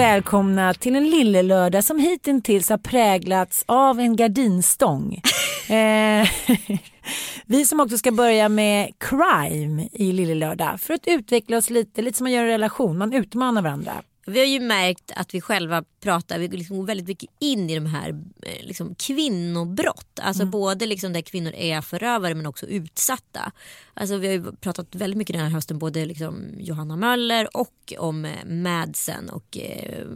[0.00, 5.22] välkomna till en lillelördag som hittills har präglats av en gardinstång.
[5.68, 6.28] eh,
[7.46, 12.18] vi som också ska börja med crime i lillelördag för att utveckla oss lite, lite
[12.18, 13.92] som man gör i en relation, man utmanar varandra.
[14.26, 17.74] Vi har ju märkt att vi själva pratar vi liksom går väldigt mycket in i
[17.74, 18.10] de här
[18.42, 20.18] eh, liksom, kvinnobrott.
[20.22, 23.52] Alltså både liksom där kvinnor är förövare men också utsatta.
[23.94, 27.92] Alltså vi har ju pratat väldigt mycket den här hösten både liksom Johanna Möller och
[27.98, 30.06] om eh, Madsen och eh,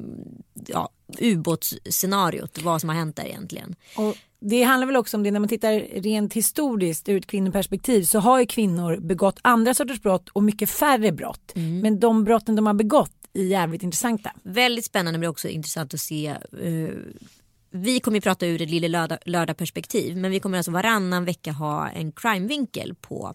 [0.67, 0.89] ja,
[1.19, 2.63] ubåtsscenariot.
[2.63, 3.75] Vad som har hänt där egentligen.
[3.97, 4.17] Och
[4.47, 8.19] det handlar väl också om det när man tittar rent historiskt ur ett kvinnoperspektiv så
[8.19, 11.53] har ju kvinnor begått andra sorters brott och mycket färre brott.
[11.83, 14.31] Men de brotten de har begått är jävligt intressanta.
[14.43, 16.27] Väldigt spännande men också intressant att se.
[16.27, 16.89] eh,
[17.71, 21.53] vi kommer ju prata ur ett lille lördag, lördagperspektiv men vi kommer alltså varannan vecka
[21.53, 23.35] ha en crime-vinkel på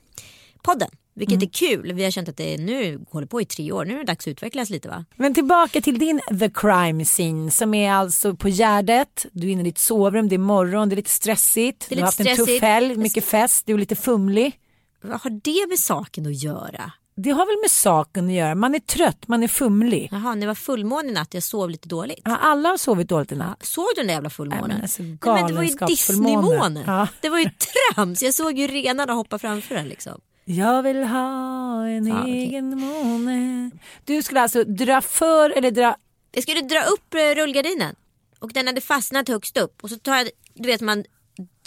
[0.63, 0.89] podden.
[1.19, 1.93] Vilket är kul.
[1.93, 3.85] Vi har känt att det nu håller på i tre år.
[3.85, 5.05] Nu är det dags att utvecklas lite va?
[5.15, 9.25] Men tillbaka till din the crime scene som är alltså på Gärdet.
[9.31, 11.85] Du är inne i ditt sovrum, det är morgon, det är lite stressigt.
[11.89, 12.63] Det är du har lite haft en tuff stressigt.
[12.63, 14.59] helg, mycket fest, du är lite fumlig.
[15.01, 16.91] Vad har det med saken att göra?
[17.15, 20.09] Det har väl med saken att göra, man är trött, man är fumlig.
[20.11, 21.33] Jaha, det var fullmåne i natt.
[21.33, 22.21] Jag sov lite dåligt.
[22.23, 23.65] Ja, alla har sovit dåligt i natt.
[23.65, 24.63] Såg du den där jävla fullmånen?
[24.67, 26.41] Nej, men alltså, Nej, men det var ju galenskapsfullmåne.
[26.41, 26.83] Disneymåne.
[26.87, 27.07] Ja.
[27.21, 27.49] Det var ju
[27.95, 28.23] trams.
[28.23, 30.21] Jag såg ju renarna hoppa framför den liksom.
[30.51, 33.71] Jag vill ha en Ja, egen måne.
[34.05, 35.95] Du skulle alltså dra för eller dra...
[36.31, 37.95] Jag skulle dra upp eh, rullgardinen
[38.39, 41.05] och den hade fastnat högst upp och så tar jag, du vet man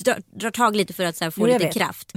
[0.04, 1.76] drar, drar tag lite för att så här, få Jo, lite vet.
[1.76, 1.86] Mm.
[1.86, 2.12] kraft.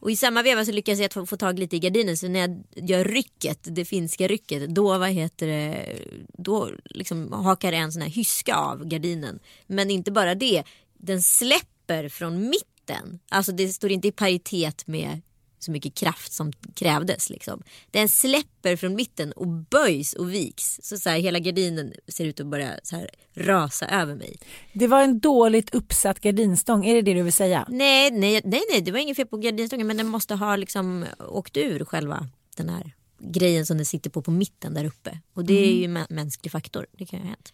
[0.00, 2.40] Och i samma veva så lyckas jag få, få tag lite i gardinen så när
[2.40, 5.98] jag gör rycket, det finska rycket, då vad heter det,
[6.38, 9.38] då liksom hakar en sån här hyska av gardinen.
[9.66, 10.62] Men inte bara det,
[10.98, 13.18] den släpper från mitten.
[13.28, 15.20] Alltså det står inte i paritet med
[15.58, 17.30] så mycket kraft som krävdes.
[17.30, 17.62] Liksom.
[17.90, 20.80] Den släpper från mitten och böjs och viks.
[20.82, 24.36] Så, så här, hela gardinen ser ut att börja så här, rasa över mig.
[24.72, 27.66] Det var en dåligt uppsatt gardinstång, är det det du vill säga?
[27.68, 31.06] Nej, nej, nej, nej det var inget fel på gardinstången men den måste ha liksom
[31.18, 35.18] åkt ur själva den här grejen som den sitter på på mitten där uppe.
[35.34, 36.86] Och det är ju mä- mänsklig faktor.
[36.98, 37.52] Det kan ju ha hänt.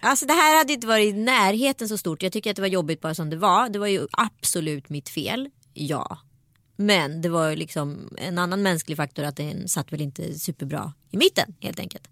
[0.00, 2.22] Alltså det här hade inte varit i närheten så stort.
[2.22, 3.68] Jag tycker att det var jobbigt bara som det var.
[3.68, 5.50] Det var ju absolut mitt fel.
[5.74, 6.18] Ja.
[6.80, 10.92] Men det var ju liksom en annan mänsklig faktor att den satt väl inte superbra
[11.10, 12.08] i mitten helt enkelt.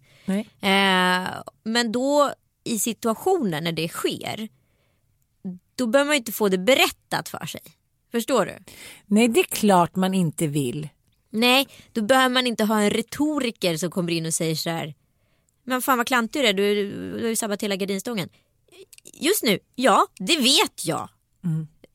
[0.60, 2.32] Eh, men då
[2.64, 4.48] i situationer när det sker
[5.76, 7.60] då behöver man inte få det berättat för sig.
[8.12, 8.58] Förstår du?
[9.06, 10.88] Nej, det är klart man inte vill.
[11.30, 14.94] Nej, då behöver man inte ha en retoriker som kommer in och säger så här.
[15.64, 18.28] Men fan vad klantig du är, du, du har ju sabbat hela gardinstången.
[19.14, 21.08] Just nu, ja det vet jag.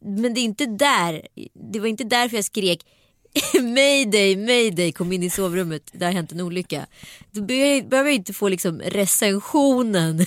[0.05, 1.27] Men det är inte där,
[1.71, 2.85] det var inte därför jag skrek
[3.61, 6.85] Mayday, mayday, kom in i sovrummet, det har hänt en olycka.
[7.31, 10.25] Då behöver jag- behöver jag inte få liksom recensionen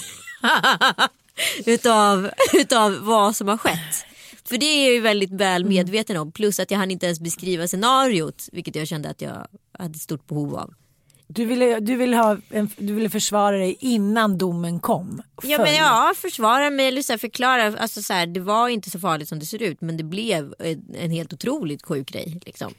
[1.67, 4.05] utav, utav vad som har skett.
[4.49, 6.33] För det är jag ju väldigt väl medveten om.
[6.33, 9.47] Plus att jag hann inte ens beskriva scenariot, vilket jag kände att jag
[9.79, 10.75] hade stort behov av.
[11.27, 15.23] Du ville, du ville, ha en, du ville försvara dig innan domen kom?
[15.43, 17.79] Ja men ja, försvara mig eller så förklara.
[17.79, 20.55] Alltså, så här, det var inte så farligt som det ser ut men det blev
[20.59, 22.41] en, en helt otroligt sjuk grej.
[22.47, 22.75] Liksom.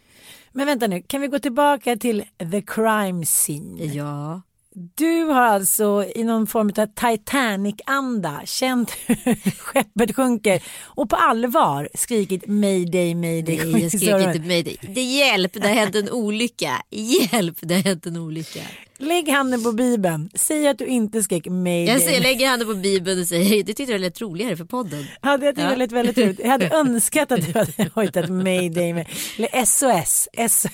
[0.51, 3.85] Men vänta nu, kan vi gå tillbaka till the crime scene?
[3.85, 4.41] Ja.
[4.75, 11.89] Du har alltså i någon form av Titanic-anda känt hur skeppet sjunker och på allvar
[11.93, 13.57] skrikit mayday, mayday.
[13.57, 14.77] Nej, jag skrek inte mayday.
[14.81, 16.81] Det hjälp, det har hänt en olycka.
[16.89, 18.59] Hjälp, det har hänt en olycka.
[18.97, 20.29] Lägg handen på bibeln.
[20.33, 21.93] Säg att du inte skrek mayday.
[21.93, 25.05] Jag säger, lägger handen på bibeln och säger det tyckte jag lät roligare för podden.
[25.21, 26.39] Ja, det är väldigt, väldigt roligt.
[26.39, 30.27] Jag hade önskat att du hade hojtat mayday eller SOS.
[30.49, 30.65] SOS.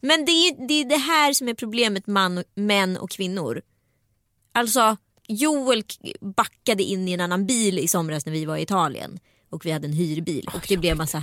[0.00, 3.62] Men det är, det är det här som är problemet man, män och kvinnor.
[4.52, 4.96] Alltså
[5.28, 5.84] Joel
[6.20, 9.18] backade in i en annan bil i somras när vi var i Italien
[9.50, 11.22] och vi hade en hyrbil och det blev massa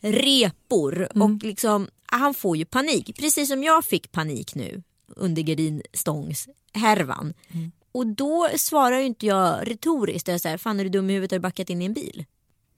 [0.00, 1.22] repor mm.
[1.22, 4.82] och liksom han får ju panik precis som jag fick panik nu
[5.16, 7.34] under gardinstångs härvan.
[7.50, 7.72] Mm.
[7.92, 10.28] Och då svarar ju inte jag retoriskt.
[10.28, 11.84] Jag är så här, fan är du dum i huvudet har du backat in i
[11.84, 12.24] en bil?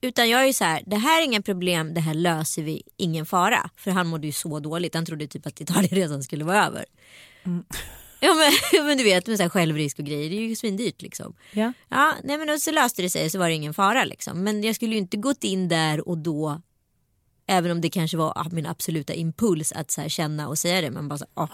[0.01, 2.83] Utan jag är ju så här, det här är inga problem, det här löser vi,
[2.97, 3.69] ingen fara.
[3.75, 6.85] För han mådde ju så dåligt, han trodde typ att Italienresan skulle vara över.
[7.43, 7.63] Mm.
[8.23, 11.01] Ja men, men du vet med så här självrisk och grejer, det är ju svindyrt
[11.01, 11.35] liksom.
[11.51, 11.73] Ja.
[11.89, 14.43] Ja, nej men så löste det sig så var det ingen fara liksom.
[14.43, 16.61] Men jag skulle ju inte gått in där och då,
[17.47, 21.07] även om det kanske var min absoluta impuls att så känna och säga det, men
[21.07, 21.49] bara så, åh,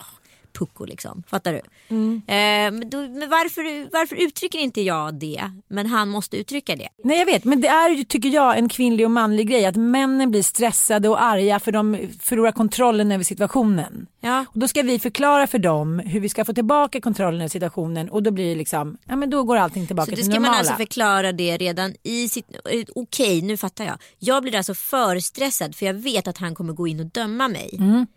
[0.54, 1.24] pucko liksom.
[1.28, 1.62] Fattar du?
[1.90, 2.22] Mm.
[2.28, 5.52] Eh, men, då, men varför, varför uttrycker inte jag det?
[5.68, 6.88] Men han måste uttrycka det.
[7.04, 9.76] Nej jag vet men det är ju tycker jag en kvinnlig och manlig grej att
[9.76, 14.08] männen blir stressade och arga för de förlorar kontrollen över situationen.
[14.20, 14.46] Ja.
[14.50, 18.10] Och då ska vi förklara för dem hur vi ska få tillbaka kontrollen över situationen
[18.10, 20.34] och då blir det liksom, ja men då går allting tillbaka till normala.
[20.34, 23.98] Så då ska man alltså förklara det redan i sitt, okej okay, nu fattar jag.
[24.20, 27.48] Jag blir alltså för stressad för jag vet att han kommer gå in och döma
[27.48, 27.78] mig.
[27.80, 28.08] Mm.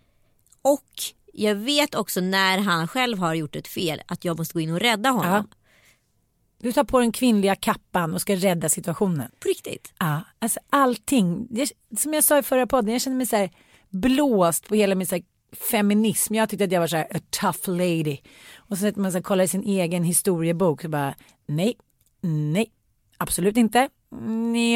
[0.62, 0.84] Och
[1.32, 4.72] jag vet också när han själv har gjort ett fel att jag måste gå in
[4.72, 5.32] och rädda honom.
[5.32, 5.44] Ja.
[6.62, 9.30] Du tar på den kvinnliga kappan och ska rädda situationen.
[9.40, 9.92] På riktigt?
[9.98, 11.48] Ja, alltså allting.
[11.98, 13.50] Som jag sa i förra podden, jag känner mig så här
[13.88, 15.18] blåst på hela min så
[15.70, 16.34] feminism.
[16.34, 18.18] Jag tyckte att jag var så här a tough lady.
[18.56, 21.14] Och så sätter man så kollar i sin egen historiebok och bara
[21.46, 21.74] nej,
[22.20, 22.72] nej,
[23.16, 23.88] absolut inte.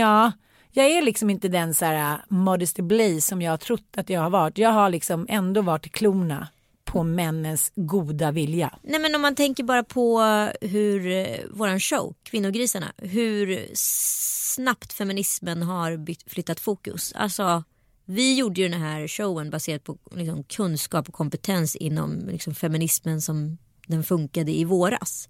[0.01, 0.33] Ja,
[0.77, 4.11] jag är liksom inte den så här äh, modesty blaze som jag har trott att
[4.11, 4.59] jag har varit.
[4.59, 6.49] Jag har liksom ändå varit klona
[6.85, 8.79] på männens goda vilja.
[8.83, 14.93] Nej men om man tänker bara på äh, hur äh, våran show, Kvinnogrisarna, hur snabbt
[14.93, 17.13] feminismen har bytt, flyttat fokus.
[17.17, 17.65] Alltså
[18.05, 23.23] vi gjorde ju den här showen baserat på liksom, kunskap och kompetens inom liksom, feminismen
[23.23, 25.29] som den funkade i våras.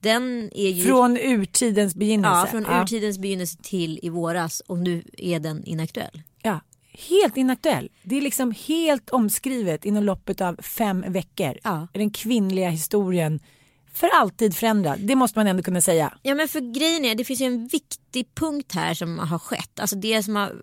[0.00, 0.84] Den är ju...
[0.84, 2.40] Från urtidens begynnelse?
[2.40, 2.82] Ja, från ja.
[2.82, 6.22] urtidens begynnelse till i våras och nu är den inaktuell.
[6.42, 6.60] Ja,
[6.92, 7.88] helt inaktuell.
[8.02, 11.58] Det är liksom helt omskrivet inom loppet av fem veckor.
[11.62, 11.88] Ja.
[11.92, 13.40] Den kvinnliga historien
[13.92, 15.00] för alltid förändrad.
[15.00, 16.14] Det måste man ändå kunna säga.
[16.22, 19.80] Ja men för grejen är det finns ju en viktig punkt här som har skett.
[19.80, 20.54] Alltså det som, har,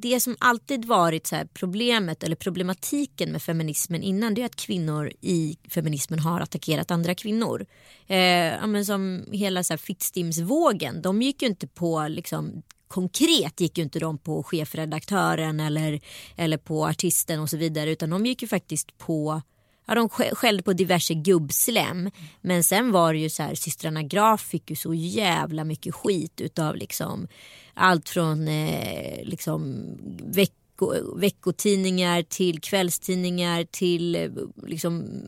[0.00, 5.12] det som alltid varit så problemet eller problematiken med feminismen innan det är att kvinnor
[5.20, 7.66] i feminismen har attackerat andra kvinnor.
[8.06, 13.60] Eh, ja, men som hela så här Fittstimsvågen, de gick ju inte på liksom konkret
[13.60, 16.00] gick ju inte de på chefredaktören eller,
[16.36, 19.42] eller på artisten och så vidare utan de gick ju faktiskt på
[19.86, 22.10] ja, de skällde på diverse gubbslem.
[22.40, 26.40] Men sen var det ju så här, systrarna Graf fick ju så jävla mycket skit
[26.40, 27.28] utav liksom
[27.74, 29.86] allt från eh, liksom
[30.24, 34.30] vecko, veckotidningar till kvällstidningar till eh,
[34.66, 35.22] liksom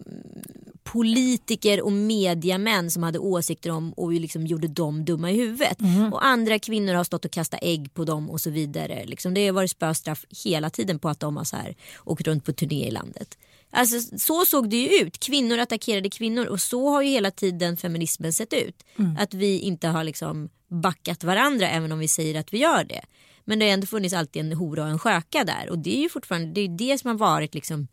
[0.93, 5.81] politiker och mediamän som hade åsikter om och liksom gjorde dem dumma i huvudet.
[5.81, 6.13] Mm.
[6.13, 9.05] Och andra kvinnor har stått och kastat ägg på dem och så vidare.
[9.07, 12.45] Liksom det har varit spöstraff hela tiden på att de har så här, åkt runt
[12.45, 13.39] på turné i landet.
[13.71, 15.19] Alltså, så såg det ju ut.
[15.19, 18.85] Kvinnor attackerade kvinnor och så har ju hela tiden feminismen sett ut.
[18.99, 19.17] Mm.
[19.21, 23.01] Att vi inte har liksom backat varandra även om vi säger att vi gör det.
[23.45, 26.01] Men det har ändå funnits alltid en hora och en sköka där och det är
[26.01, 27.89] ju fortfarande det, är det som har varit liksom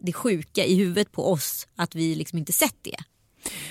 [0.00, 2.96] det sjuka i huvudet på oss att vi liksom inte sett det.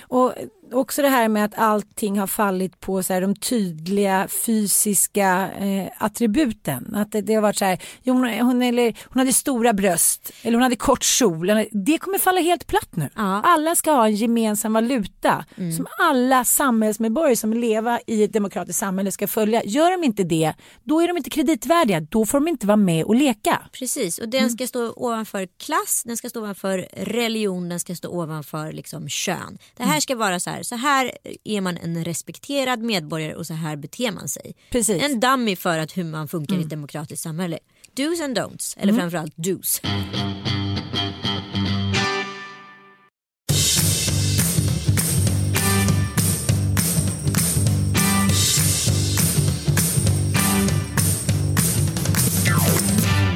[0.01, 0.33] Och
[0.73, 5.87] också det här med att allting har fallit på så här, de tydliga fysiska eh,
[5.97, 6.95] attributen.
[6.95, 10.31] Att det, det, har varit så här, jo, hon, hon, eller, hon hade stora bröst
[10.41, 11.47] eller hon hade kort kjol.
[11.71, 13.09] Det kommer falla helt platt nu.
[13.15, 13.41] Ja.
[13.41, 15.71] Alla ska ha en gemensam valuta mm.
[15.71, 19.63] som alla samhällsmedborgare som lever i ett demokratiskt samhälle ska följa.
[19.63, 20.53] Gör de inte det,
[20.83, 22.01] då är de inte kreditvärdiga.
[22.01, 23.61] Då får de inte vara med och leka.
[23.71, 24.49] Precis, och den mm.
[24.49, 29.57] ska stå ovanför klass, den ska stå ovanför religion, den ska stå ovanför liksom, kön.
[29.77, 30.01] Det här mm.
[30.01, 31.11] ska vara så här, så här
[31.43, 34.55] är man en respekterad medborgare och så här beter man sig.
[34.69, 35.03] Precis.
[35.03, 36.61] En dummy för att hur man funkar mm.
[36.61, 36.79] i ett mm.
[36.79, 37.59] demokratiskt samhälle.
[37.95, 39.01] Do's and don'ts, eller mm.
[39.01, 39.81] framförallt do's.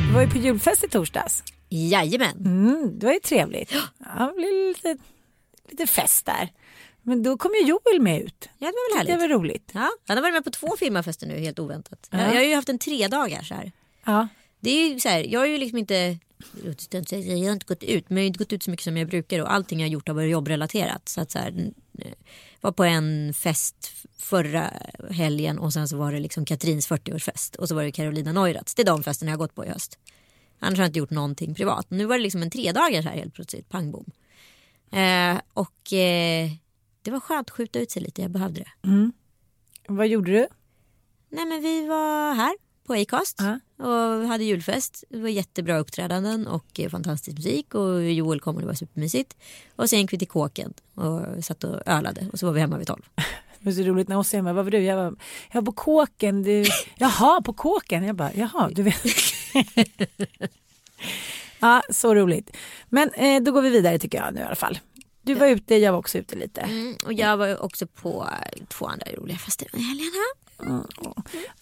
[0.08, 1.44] Du var ju på julfest i torsdags.
[1.70, 2.38] Jajamän.
[2.46, 3.72] Mm, det var ju trevligt.
[3.72, 4.98] Ja, det blev lite,
[5.70, 6.50] lite fest där.
[7.08, 8.50] Men då kom ju Joel med ut.
[8.58, 9.30] Ja, det var väl Det härligt.
[9.30, 9.72] var roligt.
[9.74, 12.08] Ja, han har varit med på två firmafester nu helt oväntat.
[12.12, 12.18] Ja.
[12.20, 13.72] Jag, jag har ju haft en tre dagars här.
[14.06, 14.28] Ja.
[14.60, 16.18] Det är ju så här, jag har ju liksom inte
[16.62, 19.08] jag har inte gått ut, men jag har inte gått ut så mycket som jag
[19.08, 21.10] brukar och allting jag har gjort har varit jobbrelaterat.
[21.10, 21.72] Så att så här,
[22.62, 24.74] var på en fest förra
[25.12, 28.76] helgen och sen så var det liksom Katrins 40-årsfest och så var det Carolina Neuraths.
[28.76, 29.98] Det är de festerna jag har gått på i höst.
[30.60, 31.86] Annars har jag inte gjort någonting privat.
[31.90, 34.06] Nu var det liksom en tredagars här helt plötsligt, pang bom.
[34.92, 36.50] Eh, och eh,
[37.08, 39.12] det var skönt att skjuta ut sig lite, jag behövde det.
[39.88, 40.48] Vad gjorde du?
[41.30, 42.56] Nej men vi var här
[42.88, 43.60] på Acast Ja.
[43.86, 45.04] och hade julfest.
[45.10, 49.38] Det var jättebra uppträdanden och eh, fantastisk musik och Joel kom och det var supermysigt.
[49.76, 52.78] Och sen gick vi till kåken och satt och ölade och så var vi hemma
[52.78, 53.04] vid tolv.
[53.60, 54.80] Det var så roligt när Ossi hemma, vad var du?
[54.84, 55.16] Jag var,
[55.52, 56.44] jag var på kåken.
[56.44, 56.66] Du,
[56.98, 58.04] jaha, på kåken?
[58.04, 59.04] Jag bara, jaha, du vet.
[61.60, 62.58] ja, så roligt.
[62.90, 64.80] Men eh, då går vi vidare tycker jag nu i alla fall.
[65.28, 66.62] Du var ute, jag var också ute lite.
[66.62, 68.30] Mm, och jag var också på
[68.68, 70.12] två andra roliga fester i helgen.
[70.14, 70.48] här.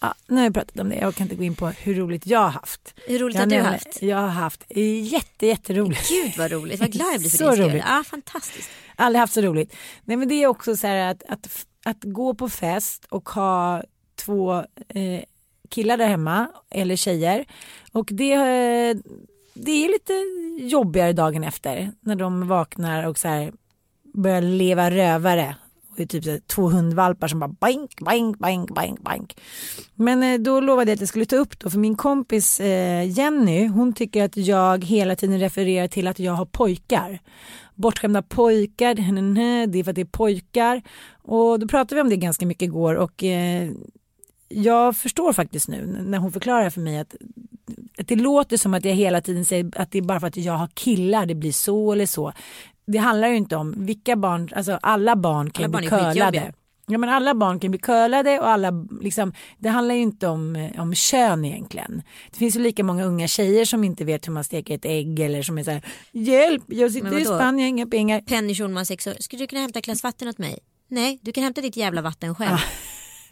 [0.00, 2.26] Ja, nu har jag pratat om det, jag kan inte gå in på hur roligt
[2.26, 2.94] jag har haft.
[3.06, 4.02] Hur roligt Jag har du haft?
[4.02, 4.64] Jag har haft
[5.02, 6.08] jätte, jätteroligt.
[6.08, 7.84] Gud vad roligt, vad glad jag blir för Så din roligt.
[7.88, 8.70] Ja, fantastiskt.
[8.96, 9.76] Aldrig haft så roligt.
[10.04, 13.82] Nej men det är också så här att, att, att gå på fest och ha
[14.16, 14.54] två
[14.88, 15.22] eh,
[15.68, 17.46] killar där hemma eller tjejer
[17.92, 18.96] och det, eh,
[19.56, 20.12] det är lite
[20.68, 23.52] jobbigare dagen efter när de vaknar och så här
[24.14, 25.56] börjar leva rövare.
[25.90, 29.36] Och det är typ två hundvalpar som bara bank, bank, bank, bank, bank.
[29.94, 33.10] Men eh, då lovade jag att jag skulle ta upp då för min kompis eh,
[33.10, 37.20] Jenny hon tycker att jag hela tiden refererar till att jag har pojkar
[37.76, 38.94] bortskämda pojkar,
[39.66, 40.82] det är för att det är pojkar.
[41.22, 43.70] Och då pratade vi om det ganska mycket igår och eh,
[44.48, 47.14] jag förstår faktiskt nu när hon förklarar för mig att,
[47.98, 50.36] att det låter som att jag hela tiden säger att det är bara för att
[50.36, 52.32] jag har killar det blir så eller så.
[52.86, 56.52] Det handlar ju inte om vilka barn, alltså alla barn kan Alla bli barn curlade.
[56.88, 60.56] Ja men alla barn kan bli curlade och alla liksom, det handlar ju inte om,
[60.56, 62.02] eh, om kön egentligen.
[62.30, 65.20] Det finns ju lika många unga tjejer som inte vet hur man steker ett ägg
[65.20, 67.24] eller som är så här, hjälp jag sitter i?
[67.24, 68.20] Spanien, inga pengar.
[68.20, 69.14] Penny Schulman, sex år.
[69.20, 70.58] Skulle du kunna hämta ett glas vatten åt mig?
[70.88, 72.56] Nej, du kan hämta ditt jävla vatten själv.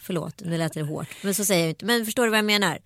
[0.01, 1.09] Förlåt, nu lät det hårt.
[1.23, 1.85] Men så säger jag inte.
[1.85, 2.79] Men förstår du vad jag menar?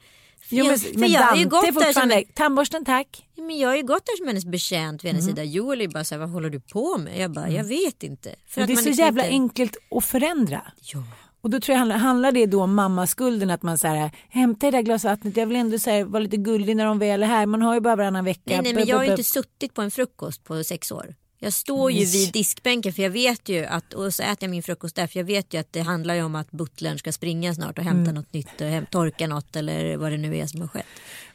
[0.49, 3.27] Jo, men, för men jag har ju Dante gått är där som tandborsten tack.
[3.37, 5.45] Men jag har ju gått där som hennes betjänt vid hennes sida.
[5.45, 7.19] Joel är bara så här, vad håller du på med?
[7.19, 8.35] Jag bara, jag vet inte.
[8.47, 9.33] För det är så jävla inte...
[9.33, 10.63] enkelt att förändra.
[10.81, 11.03] Ja.
[11.41, 14.77] Och då tror jag handlar, handlar det då om mammaskulden att man säger hämta det
[14.77, 17.27] där glas vattnet, jag vill ändå så här, vara lite gullig när de väl är
[17.27, 18.41] här, man har ju bara varannan vecka.
[18.45, 21.15] Nej, nej, men jag har ju inte suttit på en frukost på sex år.
[21.41, 24.63] Jag står ju vid diskbänken för jag vet ju att, och så äter jag min
[24.63, 27.55] frukost där för jag vet ju att det handlar ju om att butlern ska springa
[27.55, 28.15] snart och hämta Mm.
[28.15, 30.87] något nytt och häm- torka något eller vad det nu är som har skett.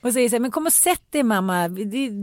[0.02, 1.68] Och säger så här, men kom och sätt dig mamma,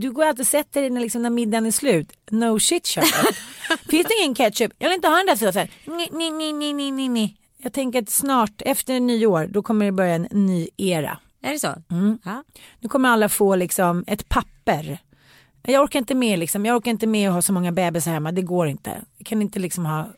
[0.00, 2.12] du går alltid och sätter dig när, liksom, när middagen är slut.
[2.30, 3.36] No shit Charlotte.
[3.90, 4.72] Finns det ingen ketchup?
[4.78, 5.68] Jag vill inte ha den där såsen.
[5.84, 7.36] Nej, nej, nej, nej, nej, nej.
[7.62, 11.18] Jag tänker att snart efter nyår då kommer det börja en ny era.
[11.42, 11.74] Är det så?
[11.90, 12.18] Mm.
[12.24, 12.44] Ja.
[12.80, 14.98] Nu kommer alla få liksom ett papper.
[15.62, 18.32] Jag orkar inte med liksom, jag orkar inte med att ha så många bebisar hemma,
[18.32, 19.04] det går inte.
[19.18, 20.08] Jag kan inte liksom ha,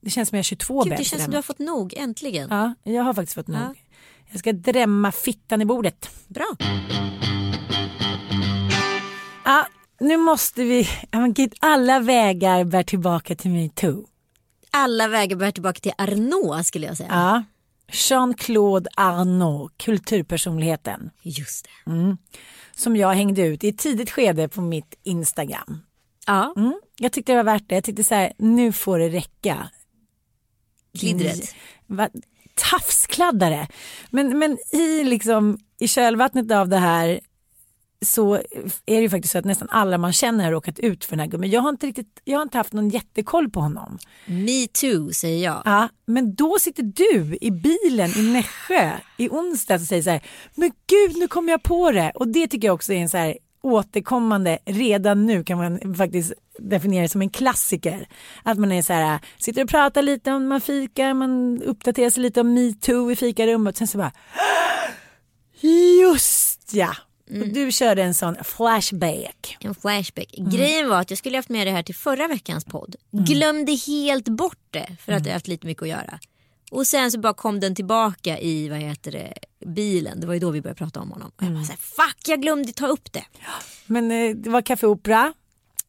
[0.00, 1.94] det känns som jag har 22 Gud, det bebisar känns som du har fått nog,
[1.96, 2.48] äntligen.
[2.50, 3.60] Ja, jag har faktiskt fått nog.
[3.60, 3.74] Ja.
[4.30, 6.10] Jag ska drämma fittan i bordet.
[6.26, 6.46] Bra.
[9.44, 9.66] Ja,
[10.00, 10.88] nu måste vi,
[11.60, 14.06] alla vägar bär tillbaka till metoo.
[14.70, 17.08] Alla vägar bär tillbaka till Arnault skulle jag säga.
[17.10, 17.44] Ja.
[17.92, 21.90] Jean-Claude Arnault, kulturpersonligheten, Just det.
[21.90, 22.16] Mm.
[22.76, 25.78] som jag hängde ut i ett tidigt skede på mitt Instagram.
[26.26, 26.80] Ja, Mm.
[27.00, 27.74] Jag tyckte det var värt det.
[27.74, 29.70] Jag tyckte så här, nu får det räcka.
[30.98, 31.54] klidret.
[31.86, 32.08] Va,
[32.54, 33.68] tafskladdare.
[34.10, 37.20] Men, men i, liksom, i kölvattnet av det här
[38.04, 38.42] så är
[38.86, 41.26] det ju faktiskt så att nästan alla man känner har råkat ut för den här
[41.26, 41.50] gubben.
[41.50, 43.98] Jag har inte, riktigt, jag har inte haft någon jättekoll på honom.
[44.26, 45.62] Me too säger jag.
[45.64, 50.22] Ja, men då sitter du i bilen i Nässjö i onsdags och säger så här,
[50.54, 52.12] men gud nu kom jag på det.
[52.14, 56.32] Och det tycker jag också är en så här återkommande, redan nu kan man faktiskt
[56.58, 58.08] definiera det som en klassiker.
[58.42, 62.22] Att man är så här, sitter och pratar lite om man fikar, man uppdaterar sig
[62.22, 63.76] lite om metoo i fikarummet.
[63.76, 64.12] Sen så bara,
[66.00, 66.94] just ja.
[67.30, 69.56] Och du körde en sån flashback.
[69.60, 70.38] En flashback.
[70.38, 70.50] Mm.
[70.50, 72.96] Grejen var att jag skulle haft med det här till förra veckans podd.
[73.10, 75.20] Glömde helt bort det för Mm.
[75.22, 76.18] att jag haft lite mycket att göra.
[76.70, 79.34] Och sen så bara kom den tillbaka i vad heter det,
[79.66, 80.20] bilen.
[80.20, 81.30] Det var ju då vi började prata om honom.
[81.36, 83.24] Och jag bara så här, fuck jag glömde ta upp det.
[83.86, 85.32] Men eh, det var Café Opera.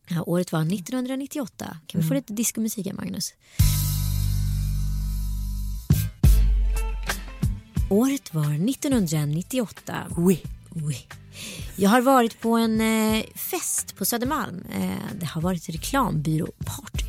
[0.07, 1.65] Ja, året var 1998.
[1.65, 2.07] Kan vi Mm.
[2.07, 3.33] få lite diskomusik här Magnus?
[7.89, 10.07] Året var 1998.
[10.17, 10.41] Oui.
[10.75, 11.07] Oui.
[11.75, 14.63] Jag har varit på en eh, fest på Södermalm.
[14.73, 17.05] Eh, det har varit reklambyråparty.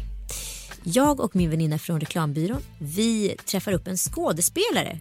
[0.84, 4.98] Jag och min väninna från reklambyrån vi träffar upp en skådespelare.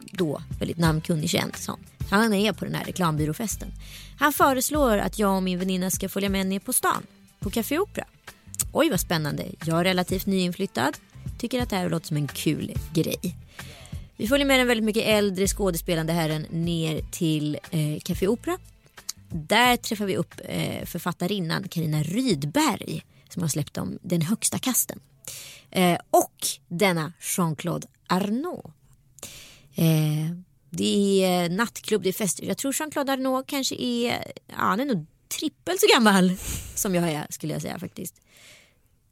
[0.00, 1.80] Då väldigt namnkunnig känd sån.
[2.10, 3.68] Han är på den här reklambyråfesten.
[4.18, 7.02] Han föreslår att jag och min väninna ska följa med ner på stan.
[7.40, 8.04] På Café Opera.
[8.72, 9.44] Oj vad spännande.
[9.64, 10.96] Jag är relativt nyinflyttad.
[11.38, 13.36] Tycker att det här låter som en kul grej.
[14.16, 18.58] Vi följer med den väldigt mycket äldre skådespelande herren ner till eh, Café Opera.
[19.30, 25.00] Där träffar vi upp eh, författarinnan Karina Rydberg som har släppt om Den högsta kasten.
[25.70, 28.66] Eh, och denna Jean-Claude Arnault.
[29.74, 30.36] Eh,
[30.70, 32.44] det är nattklubb, det är fester.
[32.44, 35.06] Jag tror Jean-Claude Arnault kanske är, ja, han är nog
[35.38, 36.36] trippelt så gammal
[36.74, 38.14] som jag är skulle jag säga faktiskt.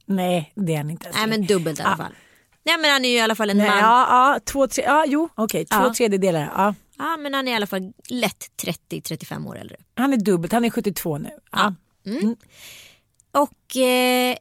[0.07, 1.11] Nej, det är han inte.
[1.15, 2.13] Nej men dubbelt i alla Ah.
[2.65, 3.79] Nej men han är ju i alla fall en Nej, man.
[3.79, 5.95] ja, ja, två, tre, ja, jo, okej, två Ja.
[5.95, 6.53] tredjedelar.
[6.57, 6.75] Ja.
[6.99, 8.51] Ja men han är i alla fall lätt
[8.91, 9.77] 30-35 år äldre.
[9.95, 11.31] Han är dubbelt, han är 72 nu.
[11.53, 11.75] Ja.
[13.33, 14.37] Och eh,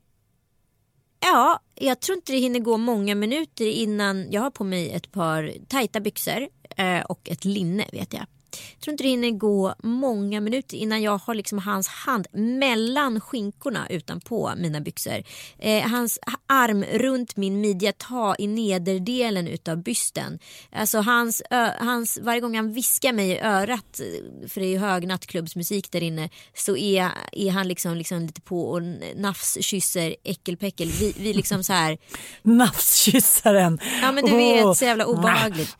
[1.20, 5.12] ja, jag tror inte det hinner gå många minuter innan jag har på mig ett
[5.12, 6.48] par tajta byxor
[6.78, 8.26] eh, och ett linne vet jag.
[8.74, 13.22] Jag tror inte det hinner gå många minuter innan jag har liksom hans hand mellan
[13.22, 15.24] skinkorna utanpå mina byxor.
[15.60, 20.40] Eh, hans arm runt min midja, ta i nederdelen utav bysten.
[20.72, 24.02] Alltså hans, ö, hans, varje gång han viskar mig i örat,
[24.48, 28.42] för det är ju hög nattklubbsmusik där inne, så är, är han liksom, liksom lite
[28.42, 28.82] på och
[29.16, 30.90] nafskysser äckelpäckel.
[30.90, 31.98] Vi, vi liksom så här,
[32.42, 33.80] Nafskyssaren.
[34.02, 35.78] Ja, men du vet, så jävla obehagligt.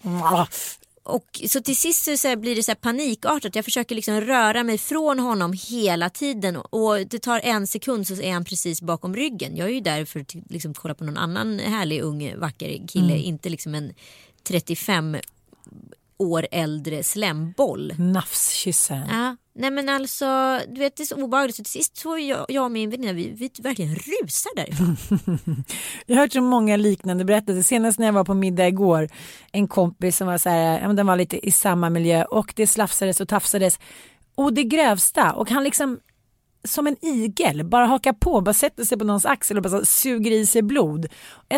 [1.04, 3.56] Och så till sist så, blir det så panikartat.
[3.56, 8.22] Jag försöker liksom röra mig från honom hela tiden och det tar en sekund så
[8.22, 9.58] är han precis bakom ryggen.
[9.58, 13.18] Jag är ju där för att liksom kolla på någon annan härlig ung vacker kille,
[13.18, 13.94] inte liksom en
[14.44, 15.18] 35
[16.22, 17.94] år äldre slemboll.
[17.98, 19.08] Nafskyssaren.
[19.10, 22.46] Ja, nej men alltså, du vet det är så obehagligt så till sist så jag,
[22.50, 24.98] jag och min väninna vi, vi verkligen rusar därifrån.
[26.06, 27.62] Jag har hört så många liknande berättelser.
[27.62, 29.10] Senast när jag var på middag igår,
[29.52, 32.54] en kompis som var så här, ja, men den var lite i samma miljö och
[32.56, 33.80] det slafsades och tafsades.
[34.36, 36.00] Och det grövsta och han liksom
[36.64, 39.86] som en igel, bara hakar på, bara sätter sig på någons axel och bara så
[39.86, 41.06] suger i sig blod.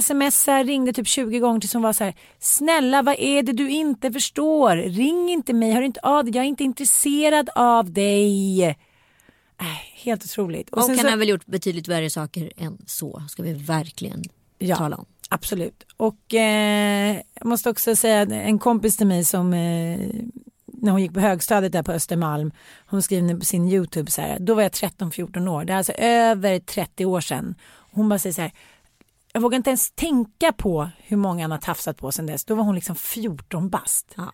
[0.01, 3.69] Smsar, ringde typ 20 gånger tills hon var så här, snälla vad är det du
[3.69, 4.75] inte förstår?
[4.75, 8.63] Ring inte mig, hör inte av dig, jag är inte intresserad av dig.
[8.65, 8.75] Äh,
[10.03, 10.69] helt otroligt.
[10.69, 14.23] Och, sen han så- har väl gjort betydligt värre saker än så, ska vi verkligen
[14.59, 14.75] Ja.
[14.75, 15.05] tala om.
[15.29, 15.83] Absolut.
[15.97, 19.99] Och eh, jag måste också säga en kompis till mig som eh,
[20.83, 22.51] när hon gick på högstadiet där på Östermalm,
[22.85, 25.91] hon skrev på sin YouTube så här, då var jag 13-14 år, det är alltså
[25.97, 27.55] över 30 år sedan.
[27.91, 28.51] Hon bara säger så här,
[29.33, 32.55] jag vågar inte ens tänka på hur många han har tafsat på sedan dess, då
[32.55, 34.13] var hon liksom 14 bast.
[34.15, 34.31] Ja.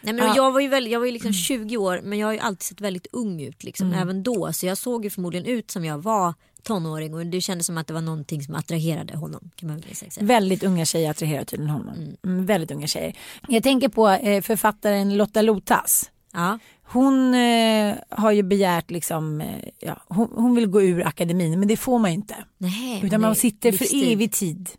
[0.00, 0.36] Nej, men Ja.
[0.36, 2.62] Jag var ju, väl, jag var ju liksom 20 år men jag har ju alltid
[2.62, 4.52] sett väldigt ung ut liksom, även då.
[4.52, 6.34] Så jag såg ju förmodligen ut som jag var
[6.68, 9.50] tonåring och det kändes som att det var någonting som attraherade honom.
[9.56, 10.10] Kan man säga.
[10.20, 12.16] Väldigt unga tjejer attraherar tydligen honom.
[12.24, 13.16] Mm, väldigt unga tjejer.
[13.48, 16.10] Jag tänker på eh, författaren Lotta Lotas.
[16.32, 16.58] Ja.
[16.82, 21.68] Hon eh, har ju begärt liksom, eh, ja, hon, hon vill gå ur akademin men
[21.68, 22.36] det får man ju inte.
[22.58, 24.70] Nej, Utan man sitter för evig tid.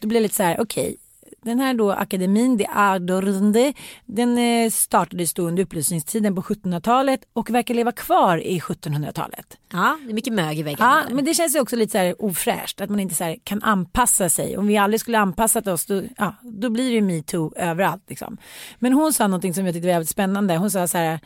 [0.00, 0.96] Då blir det lite så här, okej.
[1.42, 3.72] Den här då akademin, det Ardornde,
[4.06, 9.58] den eh, startades då under upplysningstiden på 1700-talet och verkar leva kvar i 1700-talet.
[9.72, 11.04] Ja, det är mycket mög i väggarna.
[11.08, 13.62] Ja, men det känns ju också lite så här ofräscht att man inte så kan
[13.62, 14.56] anpassa sig.
[14.56, 18.02] Om vi aldrig skulle anpassat oss då, ja, då blir det metoo överallt.
[18.08, 18.36] Liksom.
[18.78, 20.56] Men hon sa någonting som jag tyckte var jävligt spännande.
[20.56, 21.20] Hon sa så här,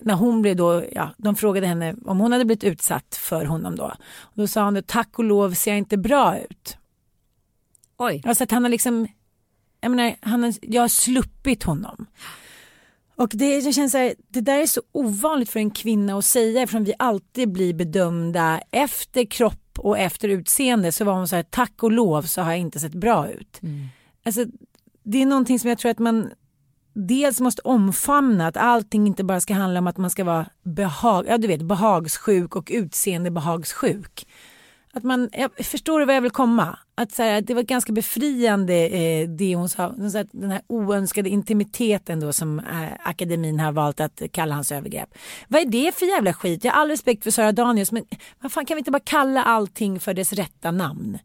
[0.00, 3.76] när hon blev då, ja, de frågade henne om hon hade blivit utsatt för honom
[3.76, 3.92] då.
[4.34, 6.76] Då sa hon, tack och lov ser jag inte bra ut.
[7.96, 8.22] Oj.
[8.24, 9.08] Alltså att han har liksom,
[9.84, 12.06] jag menar, han har, jag har sluppit honom.
[13.16, 16.24] Och det, det känns så här, det där är så ovanligt för en kvinna att
[16.24, 21.36] säga eftersom vi alltid blir bedömda efter kropp och efter utseende så var hon så
[21.36, 23.60] här, tack och lov så har jag inte sett bra ut.
[24.24, 24.44] Alltså,
[25.02, 26.30] det är någonting som jag tror att man
[26.94, 31.26] dels måste omfamna att allting inte bara ska handla om att man ska vara behag,
[31.28, 34.26] ja, du vet, behagssjuk och utseendebehagsjuk.
[34.92, 36.78] Att man, jag förstår du vad jag vill komma?
[36.96, 40.50] Att så här, det var ganska befriande eh, det hon sa, hon sa att den
[40.50, 42.64] här oönskade intimiteten då som eh,
[43.04, 45.08] akademin har valt att kalla hans övergrepp.
[45.48, 46.64] Vad är det för jävla skit?
[46.64, 48.04] Jag har all respekt för Sara Danius men
[48.40, 51.18] vad fan kan vi inte bara kalla allting för dess rätta namn?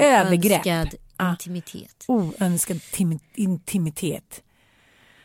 [0.00, 0.66] Övergrepp.
[0.66, 1.30] Oönskad Ah.
[1.30, 2.04] intimitet.
[2.08, 4.42] Oönskad tim- intimitet.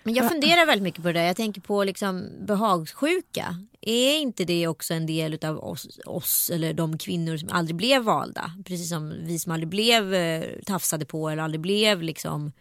[0.04, 1.28] Men jag funderar väldigt mycket på det där.
[1.28, 3.58] Jag tänker på liksom behagssjuka.
[3.82, 8.04] Är inte det också en del av oss, oss eller de kvinnor som aldrig blev
[8.04, 8.52] valda?
[8.66, 12.52] Precis som vi som aldrig blev eh, tafsade på eller aldrig blev liksom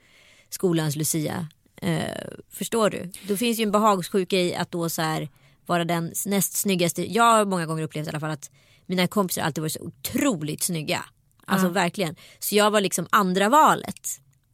[0.49, 1.49] skolans Lucia.
[1.77, 3.11] Eh, förstår du?
[3.29, 5.29] Då finns ju en behagssjuka i att då så här
[5.67, 7.13] vara den näst snyggaste.
[7.13, 8.51] Jag har många gånger upplevt i alla fall att
[8.87, 11.05] mina kompisar alltid varit så otroligt snygga.
[11.47, 12.17] Alltså verkligen.
[12.39, 14.09] Så jag var liksom andra valet.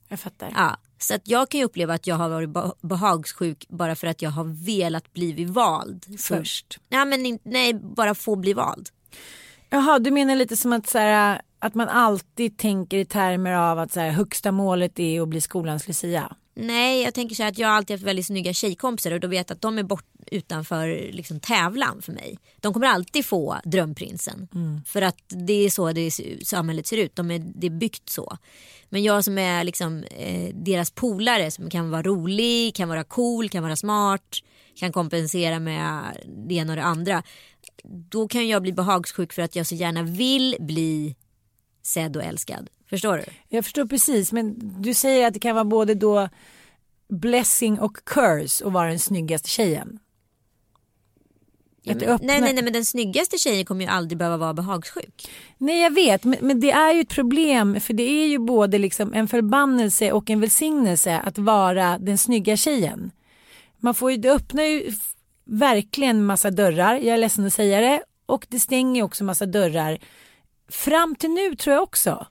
[0.09, 0.53] Jag fattar.
[0.57, 0.77] Ja.
[0.98, 4.22] Så att jag kan ju uppleva att jag har varit be- behagssjuk bara för att
[4.22, 6.20] jag har velat bli vald.
[6.20, 6.78] Först.
[6.88, 8.88] ja, men nej, bara få bli vald.
[9.70, 13.78] Jaha, du menar lite som att, så här, att man alltid tänker i termer av
[13.78, 16.37] att så här, högsta målet är att bli skolans Lucia.
[16.54, 19.28] Nej, jag tänker så här att jag har alltid haft väldigt snygga tjejkompisar och då
[19.28, 22.38] vet jag att de är bort utanför liksom, tävlan för mig.
[22.56, 24.48] De kommer alltid få drömprinsen.
[24.86, 26.10] För att det är så det
[26.46, 27.16] samhället ser ut.
[27.16, 28.38] De är, det är byggt så.
[28.88, 33.48] Men jag som är liksom, eh, deras polare som kan vara rolig, kan vara cool,
[33.48, 34.36] kan vara smart,
[34.74, 37.22] kan kompensera med det ena och det andra.
[37.84, 41.16] Då kan jag bli behagssjuk för att jag så gärna vill bli
[41.82, 42.68] sedd och älskad.
[42.90, 43.24] Förstår du?
[43.48, 46.28] Jag förstår precis, men du säger att det kan vara både då
[47.08, 49.98] blessing och curse att vara den snyggaste tjejen.
[51.94, 55.31] Men, öppnar- nej, nej, nej, men den snyggaste tjejen kommer ju aldrig behöva vara behagssjuk.
[55.59, 58.79] Nej jag vet men, men det är ju ett problem för det är ju både
[58.79, 63.11] liksom en förbannelse och en välsignelse att vara den snygga tjejen.
[63.79, 64.92] Man får ju, det öppnar ju
[65.44, 69.98] verkligen massa dörrar, jag är ledsen att säga det, och det stänger också massa dörrar
[70.68, 72.27] fram till nu tror jag också.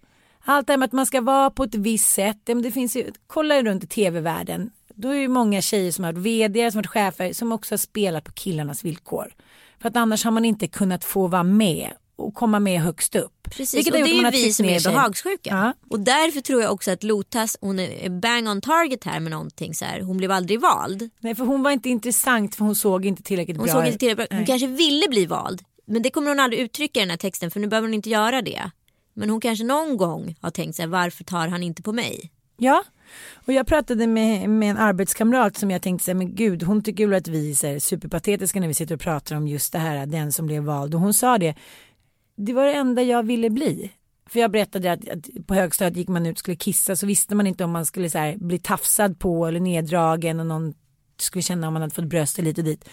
[0.45, 3.11] Allt det här med att man ska vara på ett visst sätt, det finns ju,
[3.27, 6.77] kolla runt i tv-världen, då är det ju många tjejer som har varit vd, som
[6.77, 9.33] har varit chefer, som också har spelat på killarnas villkor.
[9.81, 13.49] För att annars har man inte kunnat få vara med och komma med högst upp.
[13.49, 15.49] Precis, Vilket och det är ju vi som är behagssjuka.
[15.49, 15.73] Ja.
[15.89, 19.73] Och därför tror jag också att Lotas, hon är bang on target här med någonting
[19.73, 20.01] så här.
[20.01, 21.09] Hon blev aldrig vald.
[21.19, 23.97] Nej för hon var inte intressant för hon såg inte tillräckligt Hon bra såg inte
[23.97, 24.37] tillräckligt bra.
[24.37, 25.61] Hon kanske ville bli vald.
[25.85, 28.09] Men det kommer hon aldrig uttrycka i den här texten för nu behöver hon inte
[28.09, 28.71] göra det.
[29.13, 32.31] Men hon kanske någon gång har tänkt sig varför tar han inte på mig?
[32.57, 32.83] Ja,
[33.45, 37.07] och jag pratade med, med en arbetskamrat som jag tänkte säga, men gud hon tycker
[37.07, 40.31] väl att vi är superpatetiska när vi sitter och pratar om just det här, den
[40.31, 40.95] som blev vald.
[40.95, 41.55] Och hon sa det,
[42.35, 43.91] det var det enda jag ville bli.
[44.29, 47.35] För jag berättade att, att på högstadiet gick man ut och skulle kissa så visste
[47.35, 50.73] man inte om man skulle så här, bli tafsad på eller neddragen och någon
[51.19, 52.89] skulle känna om man hade fått bröstet lite dit.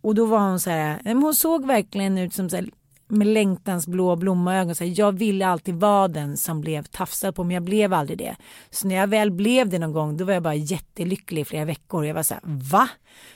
[0.00, 2.68] Och då var hon så här, men hon såg verkligen ut som så här,
[3.14, 4.74] med längtans blå blommaögon.
[4.74, 8.18] Så här, jag ville alltid vara den som blev tafsad på men jag blev aldrig
[8.18, 8.36] det.
[8.70, 11.64] Så när jag väl blev det någon gång då var jag bara jättelycklig i flera
[11.64, 12.06] veckor.
[12.06, 12.88] Jag var så här, va?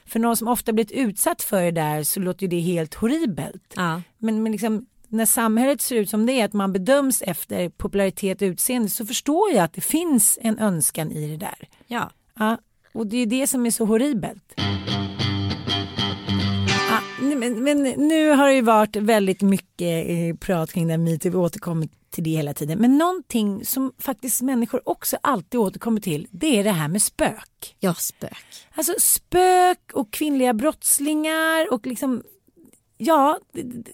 [0.07, 3.75] För någon som ofta blivit utsatt för det där så låter ju det helt horribelt.
[3.77, 4.03] Ja.
[4.19, 8.43] Men, men liksom, när samhället ser ut som det är, att man bedöms efter popularitet
[8.43, 11.69] och utseende så förstår jag att det finns en önskan i det där.
[11.87, 12.11] ja.
[12.41, 12.59] Ja,
[12.93, 14.55] och det är det som är så horribelt.
[17.39, 21.37] Men, men nu har det ju varit väldigt mycket eh, prat kring den metoo, vi
[21.37, 22.79] återkommer till det hela tiden.
[22.79, 27.77] Men någonting som faktiskt människor också alltid återkommer till, det är det här med spök.
[27.79, 28.45] Ja, spök.
[28.75, 32.23] Alltså spök och kvinnliga brottslingar och liksom
[33.01, 33.39] Ja,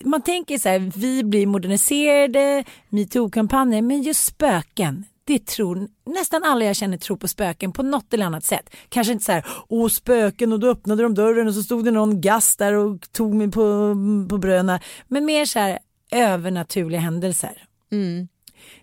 [0.04, 6.64] man tänker så här, vi blir moderniserade, metoo-kampanjer, men just spöken, det tror nästan alla
[6.64, 8.70] jag känner tror på spöken på något eller annat sätt.
[8.88, 11.90] Kanske inte så här, åh spöken och då öppnade de dörren och så stod det
[11.90, 13.96] någon gast där och tog mig på,
[14.28, 14.80] på bröna.
[15.08, 15.78] Men mer så här
[16.10, 17.62] övernaturliga händelser.
[17.92, 18.28] Mm.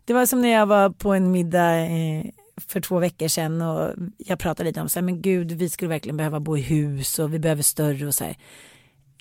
[0.06, 2.26] Det var som när jag var på en middag eh,
[2.68, 5.90] för två veckor sedan och jag pratade lite om så här, men gud vi skulle
[5.90, 8.38] verkligen behöva bo i hus och vi behöver större och så här.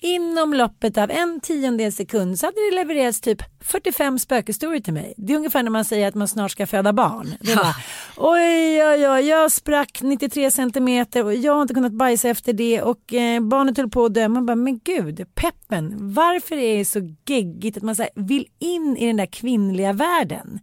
[0.03, 5.13] Inom loppet av en tiondel sekund så hade det levererats typ 45 spökhistorier till mig.
[5.17, 7.33] Det är ungefär när man säger att man snart ska föda barn.
[7.39, 7.75] Det var,
[8.17, 12.81] oj, oj, oj, jag sprack 93 centimeter och jag har inte kunnat bajsa efter det
[12.81, 14.27] och eh, barnet höll på att dö.
[14.27, 18.45] Man bara, men gud, peppen, varför är det så geggigt att man så här, vill
[18.59, 20.59] in i den där kvinnliga världen?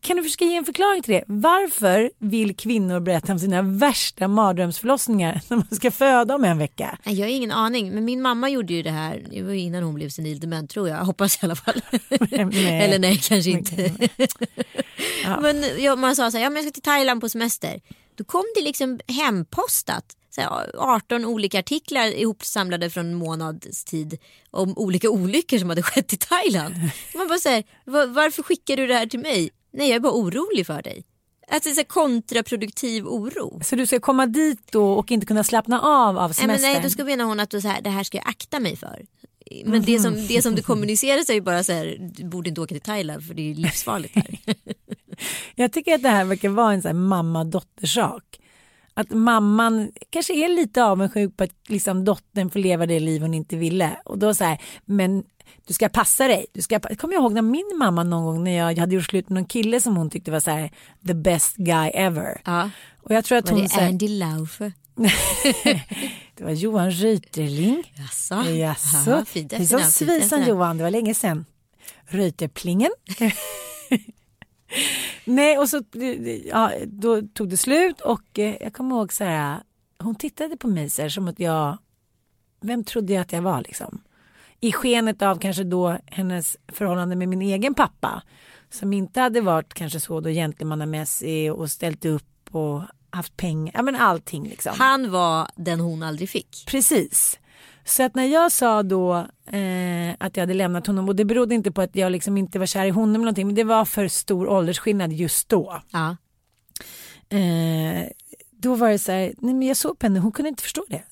[0.00, 1.24] Kan du försöka ge en förklaring till det?
[1.26, 6.98] Varför vill kvinnor berätta om sina värsta mardrömsförlossningar när man ska föda om en vecka?
[7.04, 9.94] Jag har ingen aning, men min mamma gjorde ju det här, det var innan hon
[9.94, 11.80] blev senil dement tror jag, hoppas i alla fall.
[12.30, 12.84] Nej.
[12.84, 13.92] Eller nej, kanske inte.
[15.24, 15.40] Ja.
[15.40, 17.80] Men ja, man sa så här, ja, men jag ska till Thailand på semester.
[18.14, 20.04] Då kom det liksom hempostat.
[20.30, 24.18] Så här, 18 olika artiklar ihopsamlade från en månads tid
[24.50, 26.74] om olika olyckor som hade skett i Thailand.
[27.14, 27.64] Man bara säger,
[28.06, 29.50] varför skickar du det här till mig?
[29.72, 31.04] Nej, jag är bara orolig för dig.
[31.48, 33.60] Alltså så kontraproduktiv oro.
[33.64, 36.48] Så du ska komma dit då och inte kunna slappna av av Nej, semestern?
[36.48, 38.60] men nej, då ska menar hon att du, så här, det här ska jag akta
[38.60, 39.06] mig för.
[39.64, 42.60] Men det, som, det som du kommunicerar är ju bara så här, du borde inte
[42.60, 44.38] åka till Thailand för det är livsfarligt här.
[45.54, 48.24] Jag tycker att det här verkar vara en sån här mamma-dotter-sak.
[48.94, 53.34] Att mamman kanske är lite avundsjuk på att liksom dottern får leva det liv hon
[53.34, 54.00] inte ville.
[54.04, 55.24] Och då så här, men
[55.66, 56.46] du ska passa dig.
[56.52, 58.94] Du ska, pa- kommer jag ihåg när min mamma någon gång när jag, jag hade
[58.94, 60.70] gjort slut med någon kille som hon tyckte var så här
[61.06, 62.40] the best guy ever.
[62.44, 62.70] Ja.
[63.02, 63.66] Och jag tror att Var hon...
[63.66, 64.72] det här- Andy Laufer?
[66.36, 67.92] det var Johan Reuterling.
[67.96, 68.34] Jaså?
[68.50, 69.10] Jaså?
[69.10, 70.48] Jaha, fint Det är som efternamn.
[70.48, 71.44] Johan, det var länge sedan.
[72.04, 72.90] Reuterplingen.
[75.24, 75.82] Nej, och så
[76.44, 79.58] ja, då tog det slut och eh, jag kommer ihåg så här,
[79.98, 81.78] hon tittade på mig så här, som att jag,
[82.60, 84.00] vem trodde jag att jag var liksom?
[84.60, 88.22] I skenet av kanske då hennes förhållande med min egen pappa
[88.70, 93.82] som inte hade varit kanske så då gentlemannamässig och ställt upp och haft pengar, ja
[93.82, 94.72] men allting liksom.
[94.78, 96.64] Han var den hon aldrig fick.
[96.66, 97.38] Precis.
[97.84, 99.14] Så att när jag sa då
[99.46, 102.58] eh, att jag hade lämnat honom och det berodde inte på att jag liksom inte
[102.58, 105.82] var kär i honom eller någonting men det var för stor åldersskillnad just då.
[105.90, 106.16] Ja.
[107.36, 108.08] Eh,
[108.50, 110.84] då var det så här, nej men jag såg på henne, hon kunde inte förstå
[110.88, 111.02] det.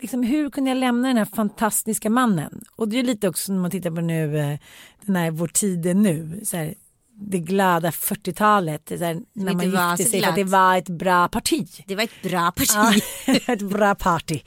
[0.00, 2.60] Liksom, hur kunde jag lämna den här fantastiska mannen?
[2.76, 4.58] Och det är lite också när man tittar på nu, eh,
[5.04, 6.74] den här Vår tid är nu, så här,
[7.22, 11.68] det glada 40-talet, så här, när man gifte sig att det var ett bra parti.
[11.86, 13.02] Det var ett bra parti.
[13.46, 14.40] Ja, ett bra party.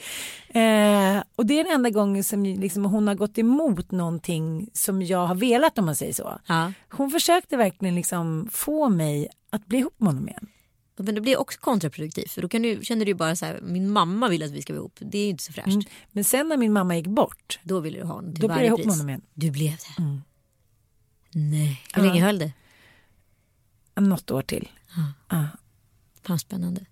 [0.49, 5.01] Eh, och det är den enda gången som liksom, hon har gått emot någonting som
[5.01, 6.39] jag har velat om man säger så.
[6.47, 6.71] Ja.
[6.91, 10.47] Hon försökte verkligen liksom få mig att bli ihop med honom igen.
[10.97, 13.89] Men det blir också kontraproduktivt för då kan du, känner du bara så här, min
[13.89, 14.97] mamma vill att vi ska vara ihop.
[14.99, 15.67] Det är ju inte så fräscht.
[15.67, 15.83] Mm.
[16.11, 18.57] Men sen när min mamma gick bort, Då vill du ha honom till då blev
[18.59, 18.85] jag ihop pris.
[18.85, 19.21] med honom igen.
[19.33, 20.01] Du blev det?
[20.03, 20.21] Mm.
[21.31, 21.81] Nej.
[21.93, 22.07] Hur Ja.
[22.09, 22.51] länge höll det?
[23.95, 24.69] Något år till.
[25.29, 25.47] Ja.
[26.27, 26.85] Fan spännande.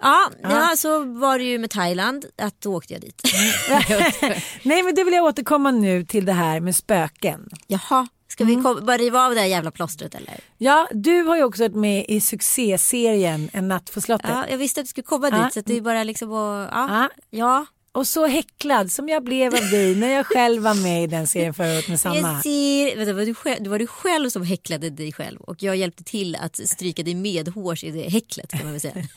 [0.00, 3.22] Ja, ja, så var det ju med Thailand att då åkte jag dit.
[4.62, 7.48] Nej men då vill jag återkomma nu till det här med spöken.
[7.66, 8.56] Jaha, ska Mm.
[8.56, 10.40] vi kom, bara riva av det här jävla plåstret eller?
[10.58, 14.30] Ja, du har ju också varit med i succéserien En natt på slottet.
[14.30, 15.44] Ja, jag visste att du skulle komma Ja.
[15.44, 17.66] dit så att det är bara liksom att, ja, Ja, ja.
[17.98, 21.26] Och så häcklad som jag blev av dig när jag själv var med i den
[21.26, 22.16] serien förut med Sanna.
[22.16, 25.76] Jag ser, vänta, var du själv, var du själv som häcklade dig själv och jag
[25.76, 28.94] hjälpte till att stryka dig medhårs i det häcklet kan man väl säga.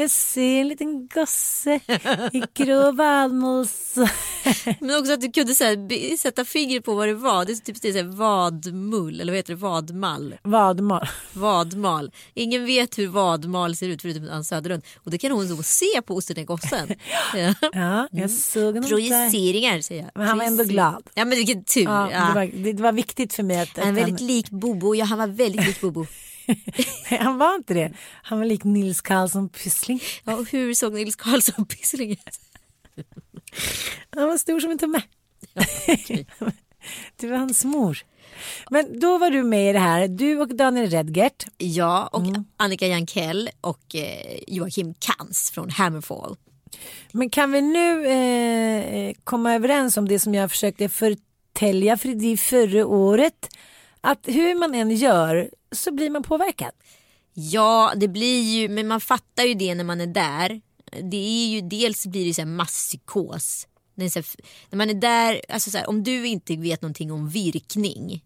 [0.00, 1.80] Jag ser en liten gosse
[2.32, 3.94] i grå valmos.
[4.80, 7.44] Men också att du kunde så här, sätta fingret på vad det var.
[7.44, 9.60] Det är typ det är så här vadmull eller vad heter det?
[9.60, 10.34] Vadmall.
[10.42, 11.08] Vadmal.
[11.32, 12.10] Vadmal.
[12.34, 14.82] Ingen vet hur vadmal ser ut förutom Ann Söderlund.
[15.04, 16.88] Och det kan hon så se på Osten i gossen.
[17.34, 17.54] Ja.
[17.72, 18.88] Ja, jag såg honom där.
[18.88, 20.10] Projiceringar säger jag.
[20.14, 21.10] Men han var ändå glad.
[21.14, 21.82] Ja men vilken tur.
[21.82, 24.26] Ja, Ja, det, var, det, det var viktigt för mig att, Han är väldigt han,
[24.26, 24.94] lik Bobo.
[24.94, 26.06] Ja han var väldigt lik Bobo.
[27.20, 27.92] han var inte det.
[28.22, 30.00] Han var lik Nils Karlsson Pyssling.
[30.24, 32.18] Ja, och hur såg Nils Karlsson Pyssling ut?
[34.10, 35.02] Han var stor som en tumme.
[37.16, 37.98] Det var hans mor.
[38.70, 41.46] Men då var du med i det här, du och Daniel Redgert.
[41.58, 42.44] Ja, och Mm.
[42.56, 46.36] Annika Jankell och eh, Joakim Kans från Hammerfall.
[47.12, 52.36] Men kan vi nu eh, eh, komma överens om det som jag försökte förtälja för
[52.36, 53.48] förra året?
[54.00, 56.70] Att hur man än gör så blir man påverkad.
[57.34, 60.60] Ja, det blir ju, men man fattar ju det när man är där.
[61.02, 63.66] Det är ju, dels blir det så här masspsykos.
[63.96, 64.24] Här,
[64.70, 68.22] när man är där, alltså så här, om du inte vet någonting om virkning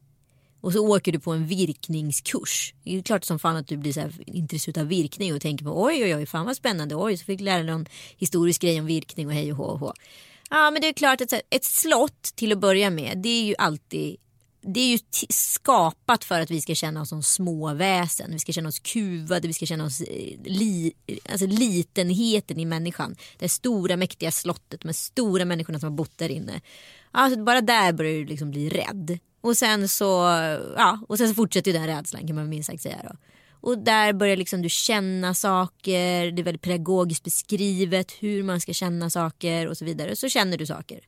[0.62, 2.74] och så åker du på en virkningskurs.
[2.84, 5.64] Det är klart som fan att du blir så här intresserad av virkning och tänker
[5.64, 6.94] på oj oj oj fan vad spännande.
[6.94, 9.64] Oj så fick jag lära dig någon historisk grej om virkning och hej och hå
[9.64, 9.92] och hå.
[10.50, 13.54] Ja men det är klart att ett slott till att börja med det är ju
[13.58, 14.16] alltid
[14.64, 14.98] det är ju
[15.28, 18.30] skapat för att vi ska känna oss som små väsen.
[18.32, 20.92] Vi ska känna oss kuvade, vi ska känna oss eh, li,
[21.30, 23.16] alltså litenheten i människan.
[23.38, 26.60] Det stora mäktiga slottet med stora människorna som har bott där inne.
[27.10, 29.18] Alltså bara där börjar du liksom bli rädd.
[29.42, 30.04] Och sen så,
[30.76, 33.16] ja, och sen så fortsätter ju den rädslan kan man minst sagt säga då.
[33.60, 38.72] Och där börjar liksom du känna saker, det är väldigt pedagogiskt beskrivet hur man ska
[38.72, 40.16] känna saker och så vidare.
[40.16, 41.00] Så känner du saker.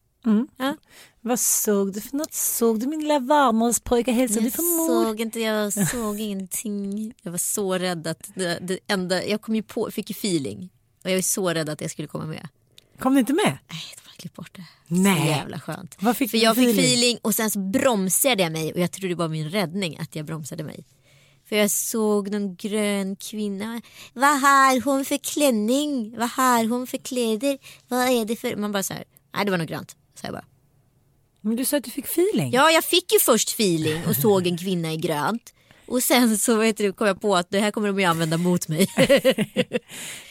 [0.56, 0.76] Ja.
[1.20, 2.32] Vad såg du för något?
[2.34, 4.12] Såg du min lilla varmålspojke?
[4.12, 5.04] Hälsade du Jag från mor?
[5.04, 7.12] såg inte, jag såg ingenting.
[7.22, 10.70] Jag var så rädd att det, det enda, jag kom ju på, fick ju feeling.
[11.04, 12.48] Och jag var så rädd att jag skulle komma med.
[12.98, 13.58] Kom du inte med?
[13.70, 14.64] Nej, det var klippt bort det.
[14.86, 15.20] Nej.
[15.20, 15.96] Så jävla skönt.
[16.00, 16.84] Vad fick För jag fick feeling?
[16.84, 20.16] feeling och sen så bromsade jag mig och jag trodde det var min räddning att
[20.16, 20.84] jag bromsade mig.
[21.48, 23.82] För jag såg någon grön kvinna.
[24.12, 26.14] Vad har hon för klänning?
[26.18, 27.58] Vad har hon för kläder?
[27.88, 28.56] Vad är det för...
[28.56, 29.04] Man bara så här.
[29.34, 29.96] Nej det var något grönt.
[30.20, 30.44] Så jag bara.
[31.40, 32.52] Men du sa att du fick feeling.
[32.52, 35.54] Ja, jag fick ju först feeling och såg en kvinna i grönt.
[35.86, 38.36] Och sen så vet du, kom jag på att det här kommer de ju använda
[38.38, 38.88] mot mig.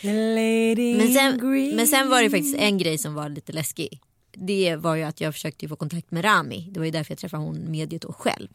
[0.01, 1.39] Men sen,
[1.75, 4.01] men sen var det faktiskt en grej som var lite läskig.
[4.37, 6.69] Det var ju att jag försökte få kontakt med Rami.
[6.71, 8.47] Det var ju därför jag träffade hon mediet då själv.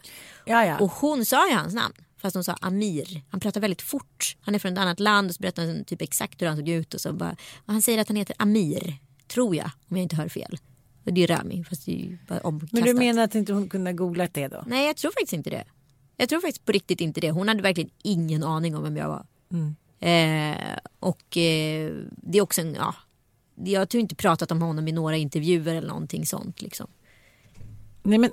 [0.46, 0.78] Ja, ja.
[0.78, 1.94] Och hon sa ju hans namn.
[2.20, 3.22] Fast hon sa Amir.
[3.30, 4.36] Han pratar väldigt fort.
[4.40, 6.68] Han är från ett annat land och så berättar han typ exakt hur han såg
[6.68, 6.94] ut.
[6.94, 8.96] Och, så bara, och han säger att han heter Amir.
[9.28, 9.70] Tror jag.
[9.88, 10.58] Om jag inte hör fel.
[11.06, 11.64] Och det är Rami.
[11.64, 12.72] Fast det är ju bara omkastat.
[12.72, 14.64] Men du menar att inte hon kunde googlat det då?
[14.66, 15.64] Nej jag tror faktiskt inte det.
[16.20, 17.30] Jag tror faktiskt på riktigt inte det.
[17.30, 19.26] Hon hade verkligen ingen aning om vem jag var.
[20.00, 20.56] Eh,
[21.00, 22.94] och eh, det är också en, ja,
[23.64, 26.62] jag har typ inte pratat om honom i några intervjuer eller någonting sånt.
[26.62, 26.86] Liksom.
[28.02, 28.30] Nej, men...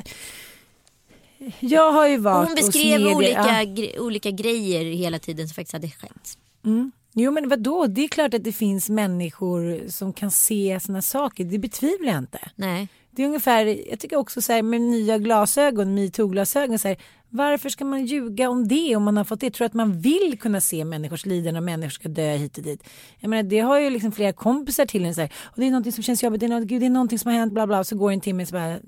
[1.59, 3.61] Jag har ju varit Hon beskrev media- olika, ja.
[3.63, 6.37] gre- olika grejer hela tiden som faktiskt hade skett.
[6.65, 6.91] Mm.
[7.13, 11.45] Jo men vadå, det är klart att det finns människor som kan se såna saker,
[11.45, 12.39] det betvivlar jag inte.
[12.55, 12.87] Nej.
[13.15, 16.97] Det är ungefär, jag tycker också så här med nya glasögon, metoo-glasögon, så här,
[17.29, 19.45] varför ska man ljuga om det om man har fått det?
[19.45, 22.63] Jag tror att man vill kunna se människors lidande och människor ska dö hit och
[22.63, 22.83] dit.
[23.19, 25.71] Jag menar, det har ju liksom flera kompisar till en så här, och det är
[25.71, 27.67] någonting som känns jobbigt, det är, något, gud, det är någonting som har hänt, bla
[27.67, 28.79] bla, och så går en timme så bara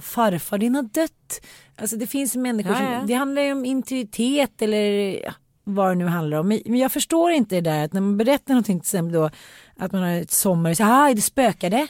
[0.00, 1.40] farfar din har dött.
[1.76, 2.98] Alltså det finns människor Ja, ja.
[2.98, 4.80] som, det handlar ju om intuitet eller
[5.24, 5.32] ja,
[5.64, 6.48] vad det nu handlar om.
[6.48, 9.30] Men jag förstår inte det där att när man berättar någonting till exempel då
[9.76, 11.86] att man har ett sommar och säger, ah, är det spökade?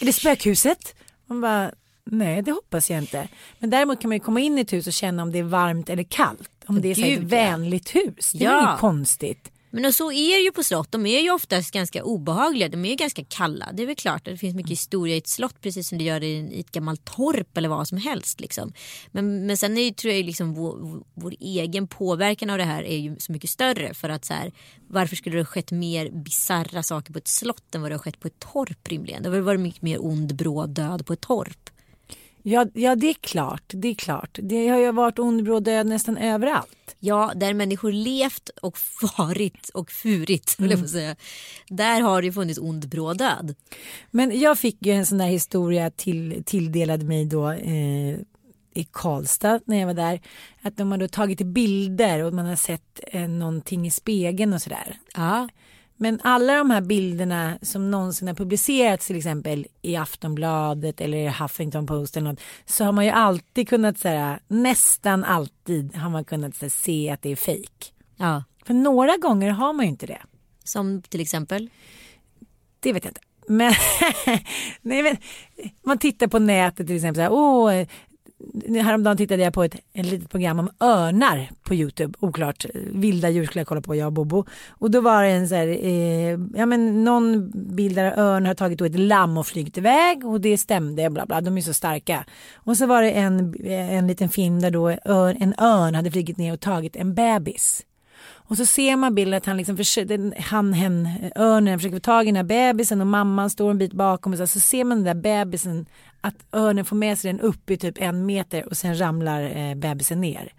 [0.00, 0.94] Är det spökhuset?
[1.26, 1.70] Man bara,
[2.04, 3.28] nej det hoppas jag inte.
[3.58, 5.42] Men däremot kan man ju komma in i ett hus och känna om det är
[5.42, 6.50] varmt eller kallt.
[6.66, 8.32] Om det är ett vänligt hus.
[8.32, 8.60] Det är Ja.
[8.68, 9.52] inget konstigt.
[9.70, 10.92] Men och så är det ju på slott.
[10.92, 12.68] De är ju oftast ganska obehagliga.
[12.68, 13.72] De är ju ganska kalla.
[13.72, 16.04] Det är väl klart att det finns mycket historia i ett slott precis som det
[16.04, 18.40] gör i, i ett gammalt torp eller vad som helst.
[18.40, 18.72] Liksom.
[19.10, 22.82] Men, men sen är ju, tror jag liksom vår, vår egen påverkan av det här
[22.82, 23.94] är ju så mycket större.
[23.94, 24.52] För att så här,
[24.88, 28.02] varför skulle det ha skett mer bizarra saker på ett slott än vad det har
[28.02, 29.22] skett på ett torp rimligen?
[29.22, 31.70] Det har väl varit mycket mer ond bråd död på ett torp.
[32.48, 34.38] Ja, ja det är klart, det är klart.
[34.42, 36.96] Det har ju varit ond bråd död nästan överallt.
[36.98, 40.56] Ja, där människor levt och farit och furit.
[40.58, 40.70] Mm.
[40.70, 41.16] Jag på att säga.
[41.68, 43.54] Där har det funnits ond bråd död.
[44.10, 48.16] Men jag fick ju en sån där historia till, tilldelad mig då eh,
[48.74, 50.20] i Karlstad när jag var där.
[50.62, 54.62] Att de har då tagit bilder och man har sett eh, någonting i spegeln och
[54.62, 54.98] sådär.
[55.14, 55.48] Ja.
[55.96, 61.28] Men alla de här bilderna som någonsin har publicerats till exempel i Aftonbladet eller i
[61.28, 66.24] Huffington Post eller något så har man ju alltid kunnat säga nästan alltid har man
[66.24, 67.92] kunnat här, se att det är fejk.
[68.16, 68.44] ja.
[68.66, 70.22] För några gånger har man ju inte det.
[70.64, 71.70] Som till exempel?
[72.80, 73.20] Det vet jag inte.
[73.48, 73.72] Men,
[74.82, 75.16] nej, men
[75.84, 77.18] man tittar på nätet till exempel.
[77.18, 77.86] Så här, åh,
[78.82, 82.18] häromdagen tittade jag på ett, ett litet program om örnar på Youtube.
[82.20, 84.44] Oklart, eh, vilda djur skulle jag kolla på, jag och Bobo.
[84.68, 88.54] Och då var det en så här, eh, ja men någon bild där örn har
[88.54, 92.24] tagit ett lamm och flygit iväg och det stämde, bla bla, de är så starka.
[92.54, 96.10] Och så var det en, eh, en liten film där då ör, en örn hade
[96.10, 97.84] flugit ner och tagit en bebis.
[98.48, 102.24] Och så ser man bilden att han liksom försöker, han, hen, örnen försöker få tag
[102.24, 105.04] i den här bebisen och mamman står en bit bakom och så, så ser man
[105.04, 105.86] den där bebisen
[106.26, 109.74] att örnen får med sig den upp i typ en meter och sen ramlar eh,
[109.74, 110.52] bebisen ner.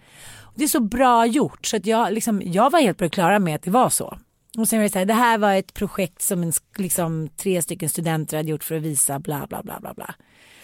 [0.56, 3.40] Det är så bra gjort så att jag, liksom, jag var helt på det klara
[3.40, 4.18] med att det var så.
[4.58, 7.62] Och sen var det så här, det här var ett projekt som en, liksom, tre
[7.62, 10.16] stycken studenter hade gjort för att visa bla bla bla bla bla.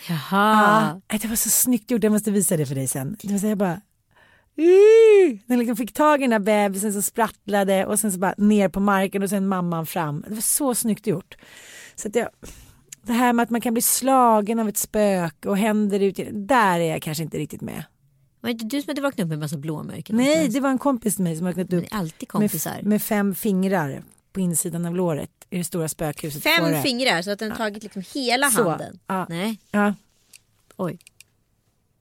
[0.09, 1.01] Jaha.
[1.07, 3.17] Ja, det var så snyggt gjort, jag måste visa det för dig sen.
[3.21, 3.81] Det var så jag bara,
[4.57, 8.33] "Ih!" den liksom fick tag i den där bebisen som sprattlade och sen så bara
[8.37, 10.25] ner på marken och sen mamman fram.
[10.27, 11.35] Det var så snyggt gjort.
[11.95, 12.29] Så att jag,
[13.03, 16.79] det här med att man kan bli slagen av ett spök och händer ut, där
[16.79, 17.83] är jag kanske inte riktigt med.
[18.41, 20.17] Var det inte du som hade vaknat upp med en massa blåmärken?
[20.17, 22.79] Nej, det var en kompis till mig som Men upp alltid med, kompisar.
[22.83, 26.43] med fem fingrar på insidan av låret i det stora spökhuset.
[26.43, 26.81] Fem Fårö.
[26.81, 28.99] fingrar så att den tagit liksom hela Så, handen.
[29.07, 29.25] ja.
[29.29, 29.93] Nej, Ja.
[30.75, 30.97] oj.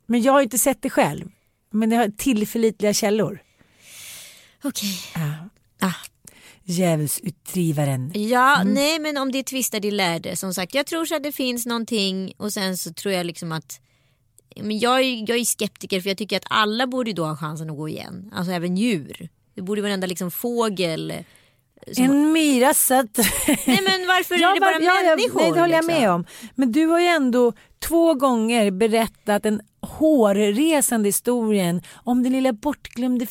[0.06, 1.30] Men jag har inte sett det själv.
[1.70, 3.42] Men det har tillförlitliga källor.
[4.64, 4.98] Okej.
[5.14, 5.34] Ja.
[5.88, 5.92] Ah.
[6.64, 8.12] Djävulsutdrivaren.
[8.14, 8.74] Ja, Mm.
[8.74, 10.36] nej men om det är tvistar de lärde.
[10.36, 13.52] Som sagt, jag tror så att det finns någonting och sen så tror jag liksom
[13.52, 13.80] att
[14.56, 17.70] men jag, är, jag är skeptiker för jag tycker att alla borde då ha chansen
[17.70, 18.30] att gå igen.
[18.34, 19.28] Alltså även djur.
[19.54, 21.12] Det borde varenda liksom fågel.
[21.92, 23.18] Som, En myra satt...
[23.46, 25.40] nej men varför är det bara ja, ja, människor?
[25.40, 26.00] Nej, det håller jag liksom?
[26.02, 26.24] med om.
[26.54, 33.26] Men du har ju ändå två gånger berättat en hårresande historien om den lilla bortglömde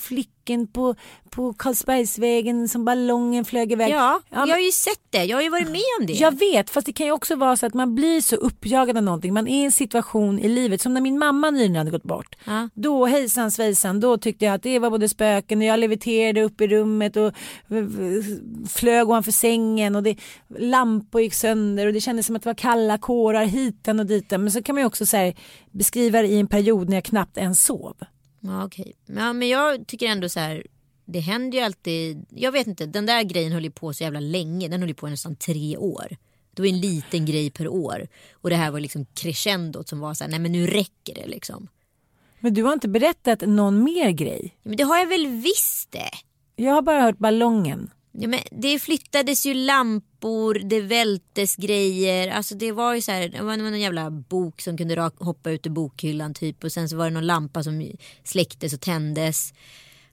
[0.51, 0.95] flicken på,
[1.29, 3.91] på Karlsbergsvägen som ballongen flög iväg.
[3.91, 5.23] Ja, men- jag har ju sett det.
[5.25, 6.13] Jag har ju varit med om det.
[6.13, 9.03] Jag vet, fast det kan ju också vara så att man blir så uppjagad av
[9.03, 9.33] någonting.
[9.33, 12.35] Man är i en situation i livet, som när min mamma nyligen hade gått bort.
[12.45, 12.69] Ja.
[12.73, 16.61] Då hejsan svejsan, då tyckte jag att det var både spöken och jag leviterade upp
[16.61, 17.33] i rummet och
[18.69, 20.15] flög ovanför sängen och det,
[20.59, 24.43] lampor gick sönder och det kändes som att det var kalla kårar hitan och ditan.
[24.43, 25.33] Men så kan man ju också så här,
[25.71, 27.95] beskriva det i en period när jag knappt ens sov.
[28.41, 28.93] Ja, okej.
[29.05, 30.67] Ja, men jag tycker ändå så här.
[31.05, 32.25] Det händer ju alltid.
[32.29, 32.85] Jag vet inte.
[32.85, 34.67] Den där grejen höll ju på så jävla länge.
[34.67, 36.17] Den höll ju på i nästan tre år.
[36.53, 38.07] Det var en liten grej per år.
[38.33, 40.31] Och det här var liksom crescendot som var så här.
[40.31, 41.67] Nej men nu räcker det liksom.
[42.39, 44.57] Men du har inte berättat någon mer grej.
[44.63, 46.11] Men det har jag väl visst det.
[46.55, 47.89] Jag har bara hört ballongen.
[48.13, 52.27] Ja, men det flyttades ju lampor, det vältes grejer.
[52.27, 55.51] Alltså det var ju så här, det var någon jävla bok som kunde rak- hoppa
[55.51, 56.63] ut ur bokhyllan typ.
[56.63, 57.91] Och sen så var det någon lampa som
[58.23, 59.53] släcktes och tändes.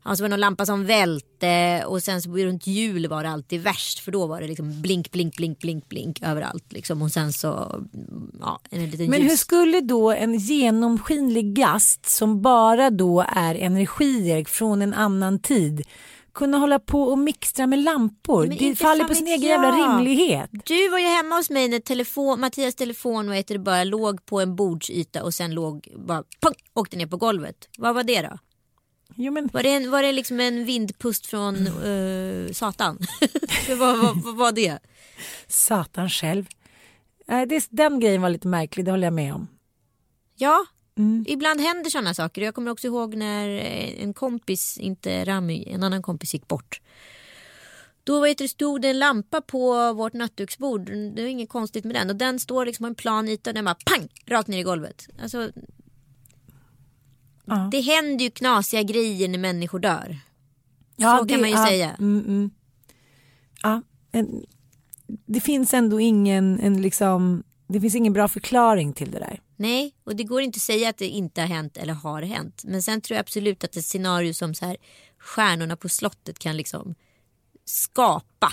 [0.05, 3.30] Ja, så var det någon lampa som välte och sen så runt jul var det
[3.30, 7.12] alltid värst för då var det liksom blink, blink, blink, blink, blink överallt liksom och
[7.12, 7.82] sen så
[8.40, 9.32] ja, en liten Men ljus.
[9.32, 15.86] hur skulle då en genomskinlig gast som bara då är energier från en annan tid
[16.39, 18.47] kunna hålla på och mixtra med lampor?
[18.47, 20.51] Men det faller på sin egen jävla rimlighet.
[20.64, 24.41] Du var ju hemma hos mig när telefon, Mattias telefon vad heter bara låg på
[24.41, 27.68] en bordsyta och sen låg bara pong, åkte ner på golvet.
[27.78, 28.39] Vad var det då?
[29.16, 32.99] Jo, men, Var det, en, var det liksom en vindpust från eh, Satan?
[33.68, 34.78] vad, vad, vad var det?
[35.47, 36.47] satan själv.
[37.26, 39.49] Nej, det, den grejen var lite märklig, det håller jag med om.
[40.36, 40.66] Ja,
[40.99, 41.24] Mm.
[41.28, 42.42] ibland händer sådana saker.
[42.42, 46.80] Jag kommer också ihåg när eh, en kompis, inte Rami, en annan kompis gick bort.
[48.05, 50.86] Då vet du, stod det en lampa på vårt nattduksbord.
[50.86, 52.11] Det är inget konstigt med den.
[52.11, 54.09] Och den står liksom på en plan yta och den bara pang!
[54.26, 55.09] Rakt ner i golvet.
[55.22, 55.51] Alltså,
[57.51, 57.68] Ja.
[57.72, 60.18] Det händer ju knasiga grejer när människor dör.
[60.96, 61.96] Ja, Så det- kan man ju ja, säga.
[61.99, 62.51] Mm, mm.
[63.62, 63.82] Ja,
[64.12, 64.46] en,
[65.26, 69.40] det finns ändå ingen, en liksom, det finns ingen bra förklaring till det där.
[69.59, 72.62] Nej, och det går inte att säga att det inte har hänt eller har hänt.
[72.64, 74.76] Men sen tror jag absolut att ett scenario som så här
[75.18, 76.94] stjärnorna på slottet kan liksom
[77.64, 78.52] skapa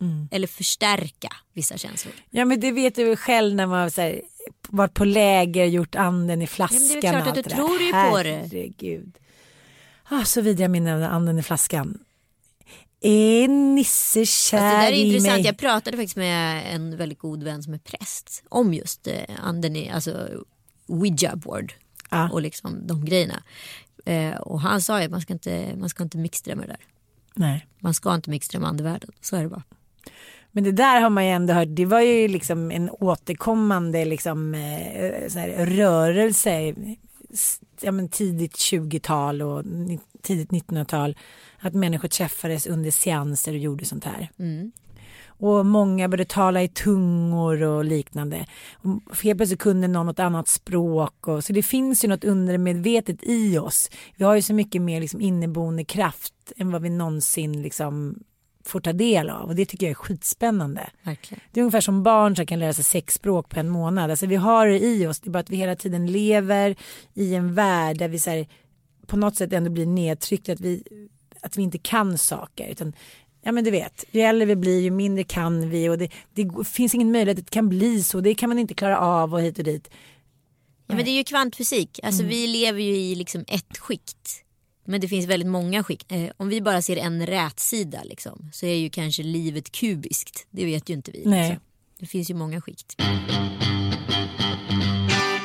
[0.00, 0.28] Mm.
[0.30, 2.14] eller förstärka vissa känslor.
[2.30, 4.22] Ja men det vet du själv när man har så här,
[4.68, 6.80] varit på läger, gjort anden i flaskan.
[6.80, 8.48] Ja, men det är klart och att du tror ju på det.
[8.52, 9.18] Herregud.
[10.04, 12.04] Ah, så vidriga minnen av anden i flaskan.
[13.00, 15.32] Är Nisse kär Fast det där är i intressant.
[15.36, 15.46] mig?
[15.46, 19.76] Jag pratade faktiskt med en väldigt god vän som är präst om just eh, anden
[19.76, 20.28] i, alltså
[20.86, 21.72] Ouija board
[22.10, 22.28] Ja.
[22.32, 23.42] och liksom de grejerna.
[24.04, 26.72] Eh, och han sa ju att man ska inte, man ska inte mixtra med det
[26.72, 26.80] där.
[27.34, 27.66] Nej.
[27.78, 29.10] Man ska inte mixtra med andevärlden.
[29.20, 29.62] Så är det bara.
[30.50, 34.54] Men det där har man ju ändå hört, det var ju liksom en återkommande liksom,
[34.54, 36.74] eh, rörelse
[37.82, 39.64] ja, men tidigt 20-tal och
[40.22, 41.16] tidigt 1900-tal.
[41.58, 44.30] Att människor träffades under seanser och gjorde sånt här.
[44.38, 44.72] Mm.
[45.26, 48.46] Och många började tala i tungor och liknande.
[48.74, 51.28] Och helt plötsligt kunde någon något annat språk.
[51.28, 53.90] Och, så det finns ju något undermedvetet i oss.
[54.16, 58.18] Vi har ju så mycket mer liksom inneboende kraft än vad vi någonsin liksom
[58.66, 59.48] får ta del av.
[59.48, 60.90] Och det tycker jag är skitspännande.
[61.02, 61.40] Verkligen.
[61.52, 64.10] Det är ungefär som barn som kan lära sig sex språk på en månad.
[64.10, 65.20] Alltså vi har det i oss.
[65.20, 66.76] Det är bara att vi hela tiden lever
[67.14, 68.46] i en värld där vi så här,
[69.06, 70.52] på något sätt ändå blir nedtryckta.
[70.52, 70.82] Att vi,
[71.40, 72.68] att vi inte kan saker.
[72.68, 72.92] Utan,
[73.42, 75.88] ja men du vet, ju äldre vi blir ju mindre kan vi.
[75.88, 78.20] Och det, det finns ingen möjlighet att det kan bli så.
[78.20, 79.90] Det kan man inte klara av och hit och dit.
[80.86, 82.00] Ja, men det är ju kvantfysik.
[82.02, 82.30] Alltså, Mm.
[82.30, 84.43] Vi lever ju i liksom ett skikt.
[84.84, 86.12] Men det finns väldigt många skikt.
[86.12, 90.46] Eh, om vi bara ser en rätsida liksom, så är ju kanske livet kubiskt.
[90.50, 91.18] Det vet ju inte vi.
[91.18, 91.56] Liksom.
[91.98, 92.96] Det finns ju många skikt.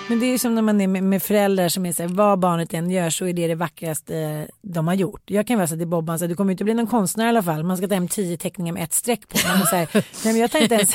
[0.09, 2.09] Men det är ju som när man är med, med föräldrar som är så här,
[2.09, 5.21] vad barnet än gör så är det det vackraste de har gjort.
[5.25, 7.29] Jag kan vara så till Bobban, så här, du kommer inte bli någon konstnär i
[7.29, 7.63] alla fall.
[7.63, 9.37] Man ska ta hem tio teckningar med ett streck på.
[9.47, 10.91] Man så här, nej men jag tar inte ens,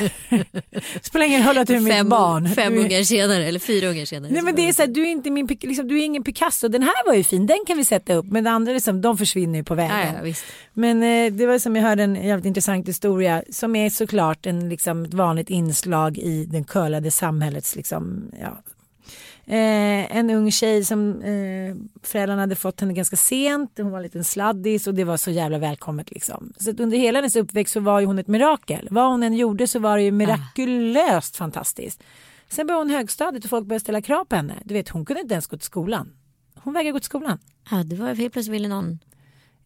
[1.03, 2.49] spelar ingen roll att du är mitt barn.
[2.49, 4.33] fem ungar senare, eller fyra ungar senare.
[4.33, 6.69] Nej men det är så här, du är inte min, liksom, du är ingen Picasso.
[6.69, 8.27] Den här var ju fin, den kan vi sätta upp.
[8.27, 9.97] Men det andra liksom, de försvinner ju på vägen.
[9.97, 10.45] Ja, ja, visst.
[10.73, 14.69] Men eh, det var som jag hörde en jävligt intressant historia som är såklart en,
[14.69, 18.63] liksom, ett vanligt inslag i den curlade samhällets liksom, ja.
[19.47, 23.71] Eh, en ung tjej som eh, föräldrarna hade fått henne ganska sent.
[23.77, 26.11] Hon var en liten sladdis och det var så jävla välkommet.
[26.11, 26.53] Liksom.
[26.57, 28.89] Så under hela hennes uppväxt så var ju hon ett mirakel.
[28.91, 32.03] Vad hon än gjorde så var det ju mirakulöst fantastiskt.
[32.49, 34.55] Sen började hon högstadiet och folk började ställa krav på henne.
[34.65, 36.13] Du vet hon kunde inte ens gå till skolan.
[36.55, 37.39] Hon vägrade gå till skolan.
[37.71, 38.99] Ja, det var helt plötsligt ville någon.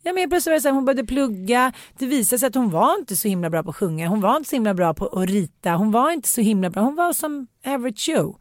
[0.02, 1.72] Ja, men plötsligt var det så här, hon började plugga.
[1.98, 4.08] Det visade sig att hon var inte så himla bra på att sjunga.
[4.08, 5.74] Hon var inte så himla bra på att rita.
[5.74, 6.82] Hon var inte så himla bra.
[6.82, 8.38] Hon var som average Joe.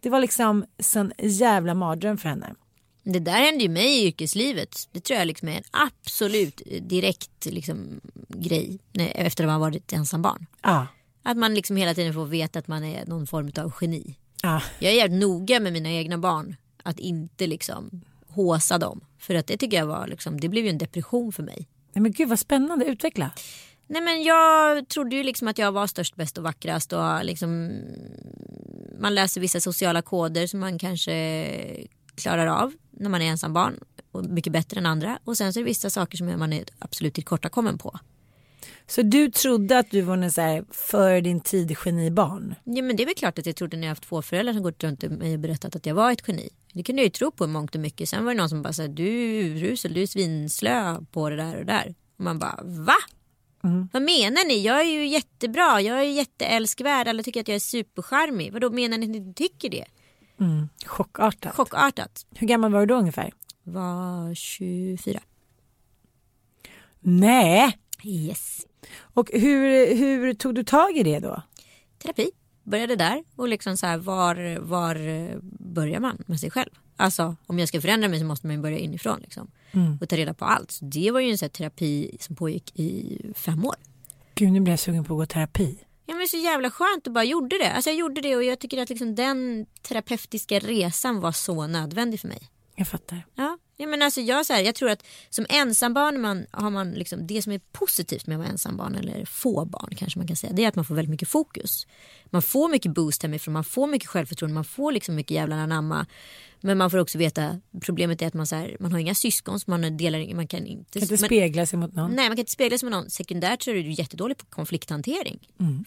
[0.00, 2.54] Det var liksom sån jävla mardröm för henne.
[3.02, 4.88] Det där hände ju mig i yrkeslivet.
[4.92, 10.22] Det tror jag liksom är en absolut direkt liksom, grej efter att man varit ensam
[10.22, 10.46] barn.
[10.62, 10.86] Ja.
[11.22, 14.14] Att man liksom hela tiden får veta att man är någon form av geni.
[14.42, 14.62] ja.
[14.78, 16.56] Jag är jävligt noga med mina egna barn.
[16.82, 19.00] Att inte liksom håsa dem.
[19.18, 21.68] För att det tycker jag var liksom, det blev ju en depression för mig.
[21.92, 22.84] Nej, men gud vad spännande.
[22.84, 23.30] Utveckla.
[23.92, 27.80] Nej men jag trodde ju liksom att jag var störst, bäst och vackrast och liksom
[28.98, 33.80] man läser vissa sociala koder som man kanske klarar av när man är ensam barn
[34.12, 36.64] och mycket bättre än andra och sen så är det vissa saker som man är
[36.78, 37.98] absolut tillkortakommen på.
[38.86, 42.54] Så du trodde att du var en så här för din tid genibarn?
[42.64, 44.62] Ja men det är väl klart att jag trodde när jag haft två föräldrar som
[44.62, 46.48] gått runt mig och berättat att jag var ett geni.
[46.72, 48.08] Det kunde jag ju tro på i mångt och mycket.
[48.08, 51.36] Sen var det någon som bara sa du är urusel, du är svinslö på det
[51.36, 51.94] där och där.
[52.16, 52.96] Och man bara va?
[53.92, 54.62] Vad menar ni?
[54.62, 58.52] Jag är ju jättebra, jag är jätteälskvärd, alla tycker att jag är supercharmig.
[58.52, 59.84] Vadå menar ni att ni tycker det?
[60.40, 60.68] Mm.
[60.86, 61.54] Chockartat.
[61.54, 62.26] Chockartat.
[62.34, 63.32] Hur gammal var du då ungefär?
[63.62, 65.20] Var 24.
[67.00, 67.78] Nej.
[68.04, 68.66] Yes.
[68.98, 71.42] Och hur, hur tog du tag i det då?
[71.98, 72.30] Terapi.
[72.62, 74.96] Började där och liksom så här var, var
[75.72, 76.70] börjar man med sig själv?
[76.96, 79.50] Alltså om jag ska förändra mig så måste man ju börja inifrån liksom.
[79.72, 79.98] Mm.
[80.00, 80.70] Och ta reda på allt.
[80.70, 83.76] Så det var ju en sån terapi som pågick i fem år.
[84.34, 85.78] Gud, nu blir jag sugen på att gå terapi.
[86.06, 87.72] Ja men så jävla skönt och bara gjorde det.
[87.72, 92.20] Alltså jag gjorde det och jag tycker att liksom den terapeutiska resan var så nödvändig
[92.20, 92.40] för mig.
[92.74, 93.26] Jag fattar.
[93.34, 96.90] Ja, ja men alltså jag, så här, jag tror att som ensambarn man, har man
[96.90, 100.36] liksom, det som är positivt med att vara ensambarn eller få barn kanske man kan
[100.36, 100.52] säga.
[100.52, 101.86] Det är att man får väldigt mycket fokus.
[102.30, 106.06] Man får mycket boost hemifrån, man får mycket självförtroende, man får liksom mycket jävla anamma.
[106.62, 109.60] Men man får också veta, problemet är att man, så här, man har inga syskon
[109.60, 111.00] så man delar man kan inte.
[111.00, 112.10] Kan inte spegla sig mot någon.
[112.10, 113.10] Nej man kan inte spegla sig med någon.
[113.10, 115.38] Sekundärt så är du jättedålig på konflikthantering.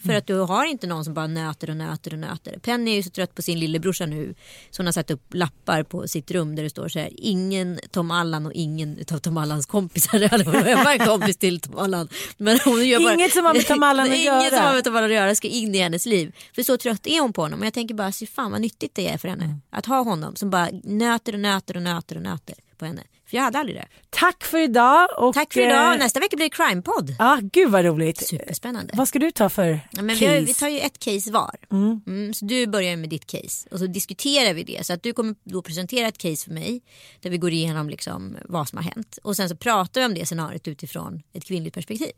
[0.06, 2.58] För att du har inte någon som bara nöter och nöter och nöter.
[2.58, 4.34] Penny är ju så trött på sin lillebrorsa nu.
[4.70, 7.10] Så hon har satt upp lappar på sitt rum där det står så här.
[7.16, 10.18] Ingen Tom Allan och ingen av Tom Allans kompisar.
[10.68, 12.08] Jag var en kompis till Tom Allan.
[12.36, 14.50] Men hon gör bara, Inget som har med Tom Allan att Inget göra.
[14.50, 16.33] som har med Tom Allan att göra ska in i hennes liv.
[16.54, 17.60] För så trött är hon på honom.
[17.60, 19.58] Och jag tänker bara, se fan vad nyttigt det är för henne.
[19.70, 23.02] Att ha honom som bara nöter och nöter och nöter och nöter på henne.
[23.34, 23.86] Jag hade aldrig det.
[24.10, 25.08] Tack för idag.
[25.18, 25.92] Och, Tack för idag.
[25.92, 27.14] eh, Nästa vecka blir det crime-podd.
[27.18, 28.26] Ja, gud vad roligt.
[28.26, 28.94] Superspännande.
[28.96, 30.26] Vad ska du ta för Ja, men vi, case?
[30.34, 31.56] har, vi tar ju ett case var.
[31.72, 34.86] Mm, så du börjar med ditt case och så diskuterar vi det.
[34.86, 36.82] Så att du kommer då presentera ett case för mig
[37.20, 39.18] där vi går igenom liksom vad som har hänt.
[39.22, 42.10] Och sen så pratar vi om det scenariot utifrån ett kvinnligt perspektiv.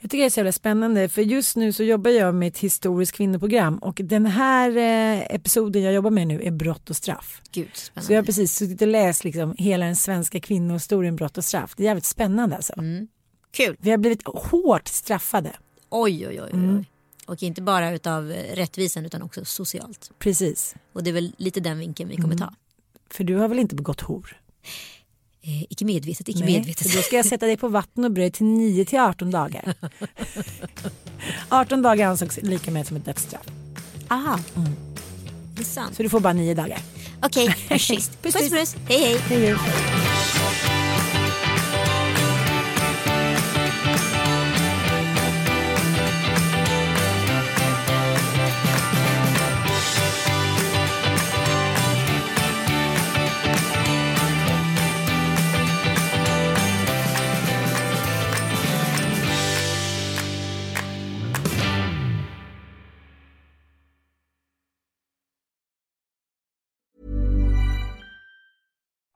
[0.00, 2.58] Jag tycker det är så jävla spännande för just nu så jobbar jag med ett
[2.58, 7.42] historiskt kvinnoprogram och den här eh, episoden jag jobbar med nu är brott och straff.
[7.52, 8.12] Gud Så spännande.
[8.14, 11.74] jag har precis suttit och läst liksom hela den svenska kvinnohistorien brott och straff.
[11.76, 12.74] Det är jävligt spännande alltså.
[13.50, 13.76] Kul.
[13.78, 15.52] Vi har blivit hårt straffade.
[15.90, 16.50] Oj oj oj.
[16.52, 16.76] oj.
[16.76, 16.90] oj.
[17.26, 20.10] Och inte bara utav eh, rättvisan utan också socialt.
[20.18, 20.74] Precis.
[20.92, 22.54] Och det är väl lite den vinkeln vi kommer ta.
[23.10, 24.36] För du har väl inte begått hor?
[25.42, 26.92] Eh, icke medvetet, icke Nej, medvetet.
[26.94, 29.74] då ska jag sätta dig på vatten och bröd till 9 till 18 dagar.
[31.48, 33.46] 18 dagar ansågs lika med som ett dödsstraff.
[34.08, 34.38] Aha.
[35.54, 35.96] Det är sant.
[35.96, 36.78] Så du får bara 9 dagar.
[37.22, 38.22] Okej, schysst.
[38.22, 38.50] Puss, Puss puss.
[38.50, 38.76] puss.
[38.88, 39.18] Hej hej.
[39.18, 39.56] Hej, hej.